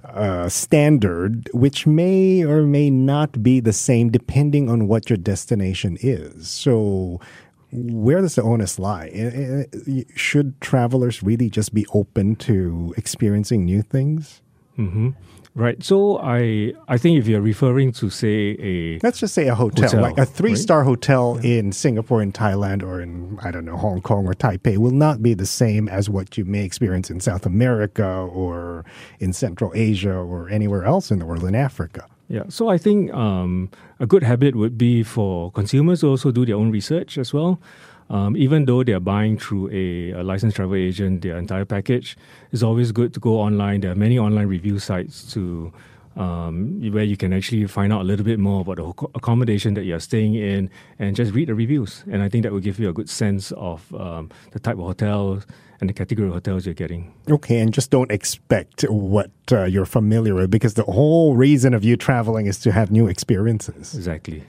uh, 0.03 0.49
standard, 0.49 1.49
which 1.53 1.87
may 1.87 2.43
or 2.43 2.63
may 2.63 2.89
not 2.89 3.43
be 3.43 3.59
the 3.59 3.73
same 3.73 4.09
depending 4.09 4.69
on 4.69 4.87
what 4.87 5.09
your 5.09 5.17
destination 5.17 5.97
is. 6.01 6.49
So, 6.49 7.19
where 7.71 8.19
does 8.19 8.35
the 8.35 8.43
onus 8.43 8.79
lie? 8.79 9.65
Should 10.15 10.59
travelers 10.59 11.23
really 11.23 11.49
just 11.49 11.73
be 11.73 11.85
open 11.93 12.35
to 12.37 12.93
experiencing 12.97 13.65
new 13.65 13.81
things? 13.81 14.41
Mm-hmm. 14.77 15.11
Right. 15.53 15.83
So 15.83 16.17
I 16.19 16.73
I 16.87 16.97
think 16.97 17.19
if 17.19 17.27
you're 17.27 17.41
referring 17.41 17.91
to 17.93 18.09
say 18.09 18.55
a 18.59 18.99
let's 19.03 19.19
just 19.19 19.33
say 19.33 19.47
a 19.47 19.55
hotel, 19.55 19.89
hotel 19.89 20.01
like 20.01 20.17
a 20.17 20.25
three 20.25 20.55
star 20.55 20.79
right? 20.79 20.85
hotel 20.85 21.39
yeah. 21.41 21.59
in 21.59 21.73
Singapore, 21.73 22.21
in 22.21 22.31
Thailand, 22.31 22.83
or 22.83 23.01
in 23.01 23.37
I 23.43 23.51
don't 23.51 23.65
know 23.65 23.75
Hong 23.75 24.01
Kong 24.01 24.25
or 24.25 24.33
Taipei 24.33 24.77
will 24.77 24.91
not 24.91 25.21
be 25.21 25.33
the 25.33 25.45
same 25.45 25.89
as 25.89 26.09
what 26.09 26.37
you 26.37 26.45
may 26.45 26.63
experience 26.63 27.09
in 27.09 27.19
South 27.19 27.45
America 27.45 28.05
or 28.05 28.85
in 29.19 29.33
Central 29.33 29.73
Asia 29.75 30.13
or 30.13 30.49
anywhere 30.49 30.85
else 30.85 31.11
in 31.11 31.19
the 31.19 31.25
world 31.25 31.43
in 31.43 31.53
Africa. 31.53 32.07
Yeah. 32.29 32.43
So 32.47 32.69
I 32.69 32.77
think 32.77 33.13
um, 33.13 33.69
a 33.99 34.07
good 34.07 34.23
habit 34.23 34.55
would 34.55 34.77
be 34.77 35.03
for 35.03 35.51
consumers 35.51 35.99
to 35.99 36.07
also 36.07 36.31
do 36.31 36.45
their 36.45 36.55
own 36.55 36.71
research 36.71 37.17
as 37.17 37.33
well. 37.33 37.59
Um, 38.11 38.35
even 38.35 38.65
though 38.65 38.83
they're 38.83 38.99
buying 38.99 39.37
through 39.37 39.69
a, 39.71 40.19
a, 40.19 40.21
licensed 40.21 40.57
travel 40.57 40.75
agent, 40.75 41.21
their 41.21 41.37
entire 41.37 41.63
package, 41.63 42.17
it's 42.51 42.61
always 42.61 42.91
good 42.91 43.13
to 43.13 43.21
go 43.21 43.39
online. 43.39 43.79
There 43.79 43.91
are 43.91 43.95
many 43.95 44.19
online 44.19 44.47
review 44.47 44.79
sites 44.79 45.31
to 45.33 45.71
um, 46.17 46.91
where 46.91 47.05
you 47.05 47.15
can 47.15 47.31
actually 47.31 47.65
find 47.67 47.93
out 47.93 48.01
a 48.01 48.03
little 48.03 48.25
bit 48.25 48.37
more 48.37 48.61
about 48.61 48.75
the 48.75 49.07
accommodation 49.15 49.75
that 49.75 49.85
you're 49.85 50.01
staying 50.01 50.35
in 50.35 50.69
and 50.99 51.15
just 51.15 51.33
read 51.33 51.47
the 51.47 51.55
reviews. 51.55 52.03
And 52.11 52.21
I 52.21 52.27
think 52.27 52.43
that 52.43 52.51
will 52.51 52.59
give 52.59 52.79
you 52.79 52.89
a 52.89 52.93
good 52.93 53.09
sense 53.09 53.53
of 53.53 53.95
um, 53.95 54.29
the 54.51 54.59
type 54.59 54.75
of 54.75 54.81
hotels 54.81 55.47
and 55.79 55.89
the 55.89 55.93
category 55.93 56.27
of 56.27 56.33
hotels 56.33 56.65
you're 56.65 56.75
getting. 56.75 57.13
Okay, 57.29 57.59
and 57.61 57.73
just 57.73 57.91
don't 57.91 58.11
expect 58.11 58.81
what 58.89 59.31
uh, 59.53 59.63
you're 59.63 59.85
familiar 59.85 60.35
with 60.35 60.51
because 60.51 60.73
the 60.73 60.83
whole 60.83 61.35
reason 61.35 61.73
of 61.73 61.85
you 61.85 61.95
traveling 61.95 62.45
is 62.45 62.59
to 62.59 62.73
have 62.73 62.91
new 62.91 63.07
experiences. 63.07 63.95
Exactly. 63.95 64.43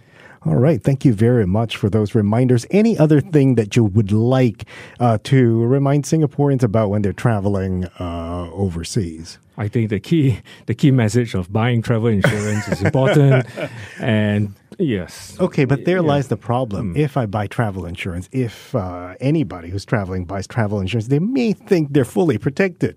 All 0.45 0.57
right. 0.57 0.83
Thank 0.83 1.05
you 1.05 1.13
very 1.13 1.47
much 1.47 1.77
for 1.77 1.89
those 1.89 2.17
reminders. 2.17 2.67
Any 2.73 2.99
other 2.99 3.21
thing 3.21 3.55
that 3.55 3.77
you 3.77 3.85
would 3.85 4.11
like 4.11 4.65
uh, 4.99 5.19
to 5.25 5.65
remind 5.65 6.03
Singaporeans 6.03 6.65
about 6.65 6.91
when 6.91 7.03
they're 7.03 7.13
traveling 7.13 7.85
uh, 8.01 8.51
overseas? 8.53 9.39
I 9.57 9.69
think 9.69 9.91
the 9.91 10.01
key 10.01 10.41
the 10.67 10.75
key 10.75 10.91
message 10.91 11.35
of 11.35 11.53
buying 11.53 11.81
travel 11.83 12.09
insurance 12.09 12.67
is 12.69 12.83
important, 12.83 13.47
and 14.01 14.55
yes. 14.79 15.37
Okay, 15.39 15.65
but 15.65 15.85
there 15.85 15.99
yeah. 15.99 16.13
lies 16.13 16.29
the 16.29 16.37
problem. 16.37 16.95
Mm. 16.95 16.99
If 16.99 17.17
I 17.17 17.27
buy 17.27 17.47
travel 17.47 17.87
insurance, 17.87 18.29
if 18.33 18.75
uh, 18.75 19.15
anybody 19.21 19.69
who's 19.69 19.85
traveling 19.85 20.25
buys 20.25 20.47
travel 20.49 20.81
insurance, 20.81 21.09
they 21.09 21.21
may 21.21 21.53
think 21.53 21.93
they're 21.93 22.05
fully 22.05 22.39
protected, 22.39 22.97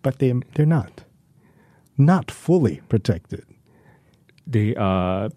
but 0.00 0.18
they 0.18 0.32
they're 0.54 0.64
not. 0.64 1.04
Not 1.98 2.30
fully 2.30 2.80
protected. 2.88 3.44
They 4.46 4.74
are 4.76 5.28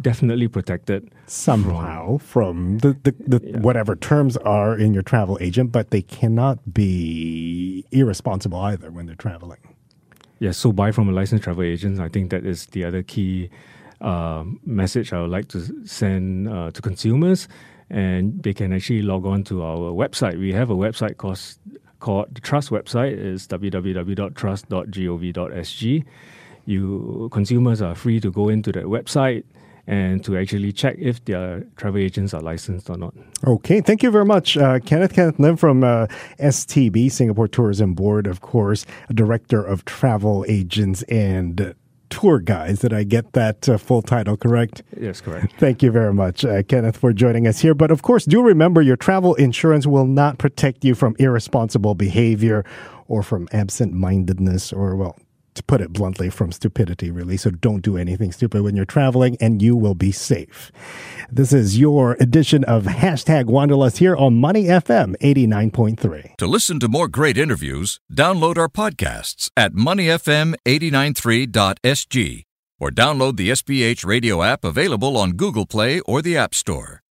definitely 0.00 0.48
protected 0.48 1.10
somehow 1.26 2.18
from, 2.18 2.78
from 2.78 2.80
the, 2.80 2.96
the, 3.02 3.38
the 3.38 3.46
yeah. 3.46 3.58
whatever 3.58 3.96
terms 3.96 4.36
are 4.38 4.76
in 4.76 4.94
your 4.94 5.02
travel 5.02 5.38
agent, 5.40 5.72
but 5.72 5.90
they 5.90 6.02
cannot 6.02 6.72
be 6.72 7.84
irresponsible 7.90 8.60
either 8.60 8.90
when 8.90 9.06
they're 9.06 9.14
traveling. 9.14 9.58
Yes, 10.38 10.56
so 10.56 10.72
buy 10.72 10.92
from 10.92 11.08
a 11.08 11.12
licensed 11.12 11.44
travel 11.44 11.64
agent. 11.64 11.98
I 11.98 12.08
think 12.08 12.30
that 12.30 12.46
is 12.46 12.66
the 12.66 12.84
other 12.84 13.02
key 13.02 13.50
uh, 14.00 14.44
message 14.64 15.12
I 15.12 15.20
would 15.20 15.30
like 15.30 15.48
to 15.48 15.86
send 15.86 16.48
uh, 16.48 16.70
to 16.70 16.80
consumers. 16.80 17.48
And 17.90 18.42
they 18.42 18.52
can 18.52 18.72
actually 18.72 19.02
log 19.02 19.26
on 19.26 19.44
to 19.44 19.62
our 19.62 19.92
website. 19.92 20.38
We 20.38 20.52
have 20.52 20.70
a 20.70 20.76
website 20.76 21.16
called 21.16 21.40
called 22.00 22.34
the 22.34 22.40
Trust 22.40 22.70
website 22.70 23.18
is 23.18 23.48
www.trust.gov.sg. 23.48 26.04
You 26.66 27.28
consumers 27.32 27.82
are 27.82 27.94
free 27.94 28.20
to 28.20 28.30
go 28.30 28.50
into 28.50 28.72
that 28.72 28.84
website 28.84 29.44
and 29.88 30.22
to 30.22 30.36
actually 30.36 30.70
check 30.70 30.96
if 30.98 31.24
their 31.24 31.64
travel 31.76 31.98
agents 31.98 32.34
are 32.34 32.42
licensed 32.42 32.90
or 32.90 32.98
not. 32.98 33.14
Okay, 33.46 33.80
thank 33.80 34.02
you 34.02 34.10
very 34.10 34.26
much, 34.26 34.56
uh, 34.58 34.78
Kenneth. 34.80 35.14
Kenneth 35.14 35.38
Lim 35.38 35.56
from 35.56 35.82
uh, 35.82 36.06
STB, 36.38 37.10
Singapore 37.10 37.48
Tourism 37.48 37.94
Board, 37.94 38.26
of 38.26 38.42
course, 38.42 38.84
Director 39.12 39.64
of 39.64 39.86
Travel 39.86 40.44
Agents 40.46 41.02
and 41.04 41.74
tour 42.10 42.38
guides. 42.38 42.80
Did 42.80 42.92
I 42.92 43.04
get 43.04 43.32
that 43.32 43.66
uh, 43.66 43.78
full 43.78 44.02
title 44.02 44.36
correct? 44.36 44.82
Yes, 45.00 45.22
correct. 45.22 45.54
Thank 45.58 45.82
you 45.82 45.90
very 45.90 46.12
much, 46.12 46.44
uh, 46.44 46.62
Kenneth, 46.64 46.98
for 46.98 47.14
joining 47.14 47.46
us 47.46 47.60
here. 47.60 47.74
But 47.74 47.90
of 47.90 48.02
course, 48.02 48.26
do 48.26 48.42
remember 48.42 48.82
your 48.82 48.96
travel 48.96 49.34
insurance 49.36 49.86
will 49.86 50.06
not 50.06 50.36
protect 50.36 50.84
you 50.84 50.94
from 50.94 51.16
irresponsible 51.18 51.94
behavior 51.94 52.62
or 53.06 53.22
from 53.22 53.48
absent 53.52 53.94
mindedness 53.94 54.70
or, 54.70 54.96
well, 54.96 55.18
to 55.58 55.62
put 55.62 55.80
it 55.80 55.92
bluntly, 55.92 56.30
from 56.30 56.50
stupidity, 56.50 57.10
really. 57.10 57.36
So 57.36 57.50
don't 57.50 57.82
do 57.82 57.96
anything 57.96 58.32
stupid 58.32 58.62
when 58.62 58.74
you're 58.74 58.84
traveling 58.84 59.36
and 59.40 59.62
you 59.62 59.76
will 59.76 59.94
be 59.94 60.10
safe. 60.10 60.72
This 61.30 61.52
is 61.52 61.78
your 61.78 62.16
edition 62.20 62.64
of 62.64 62.84
Hashtag 62.84 63.44
Wanderlust 63.44 63.98
here 63.98 64.16
on 64.16 64.40
Money 64.40 64.64
FM 64.64 65.14
89.3. 65.18 66.36
To 66.36 66.46
listen 66.46 66.80
to 66.80 66.88
more 66.88 67.08
great 67.08 67.36
interviews, 67.36 68.00
download 68.12 68.56
our 68.56 68.68
podcasts 68.68 69.50
at 69.56 69.74
moneyfm893.sg 69.74 72.44
or 72.80 72.90
download 72.90 73.36
the 73.36 73.50
SPH 73.50 74.06
radio 74.06 74.42
app 74.42 74.64
available 74.64 75.16
on 75.16 75.32
Google 75.32 75.66
Play 75.66 76.00
or 76.00 76.22
the 76.22 76.36
App 76.36 76.54
Store. 76.54 77.02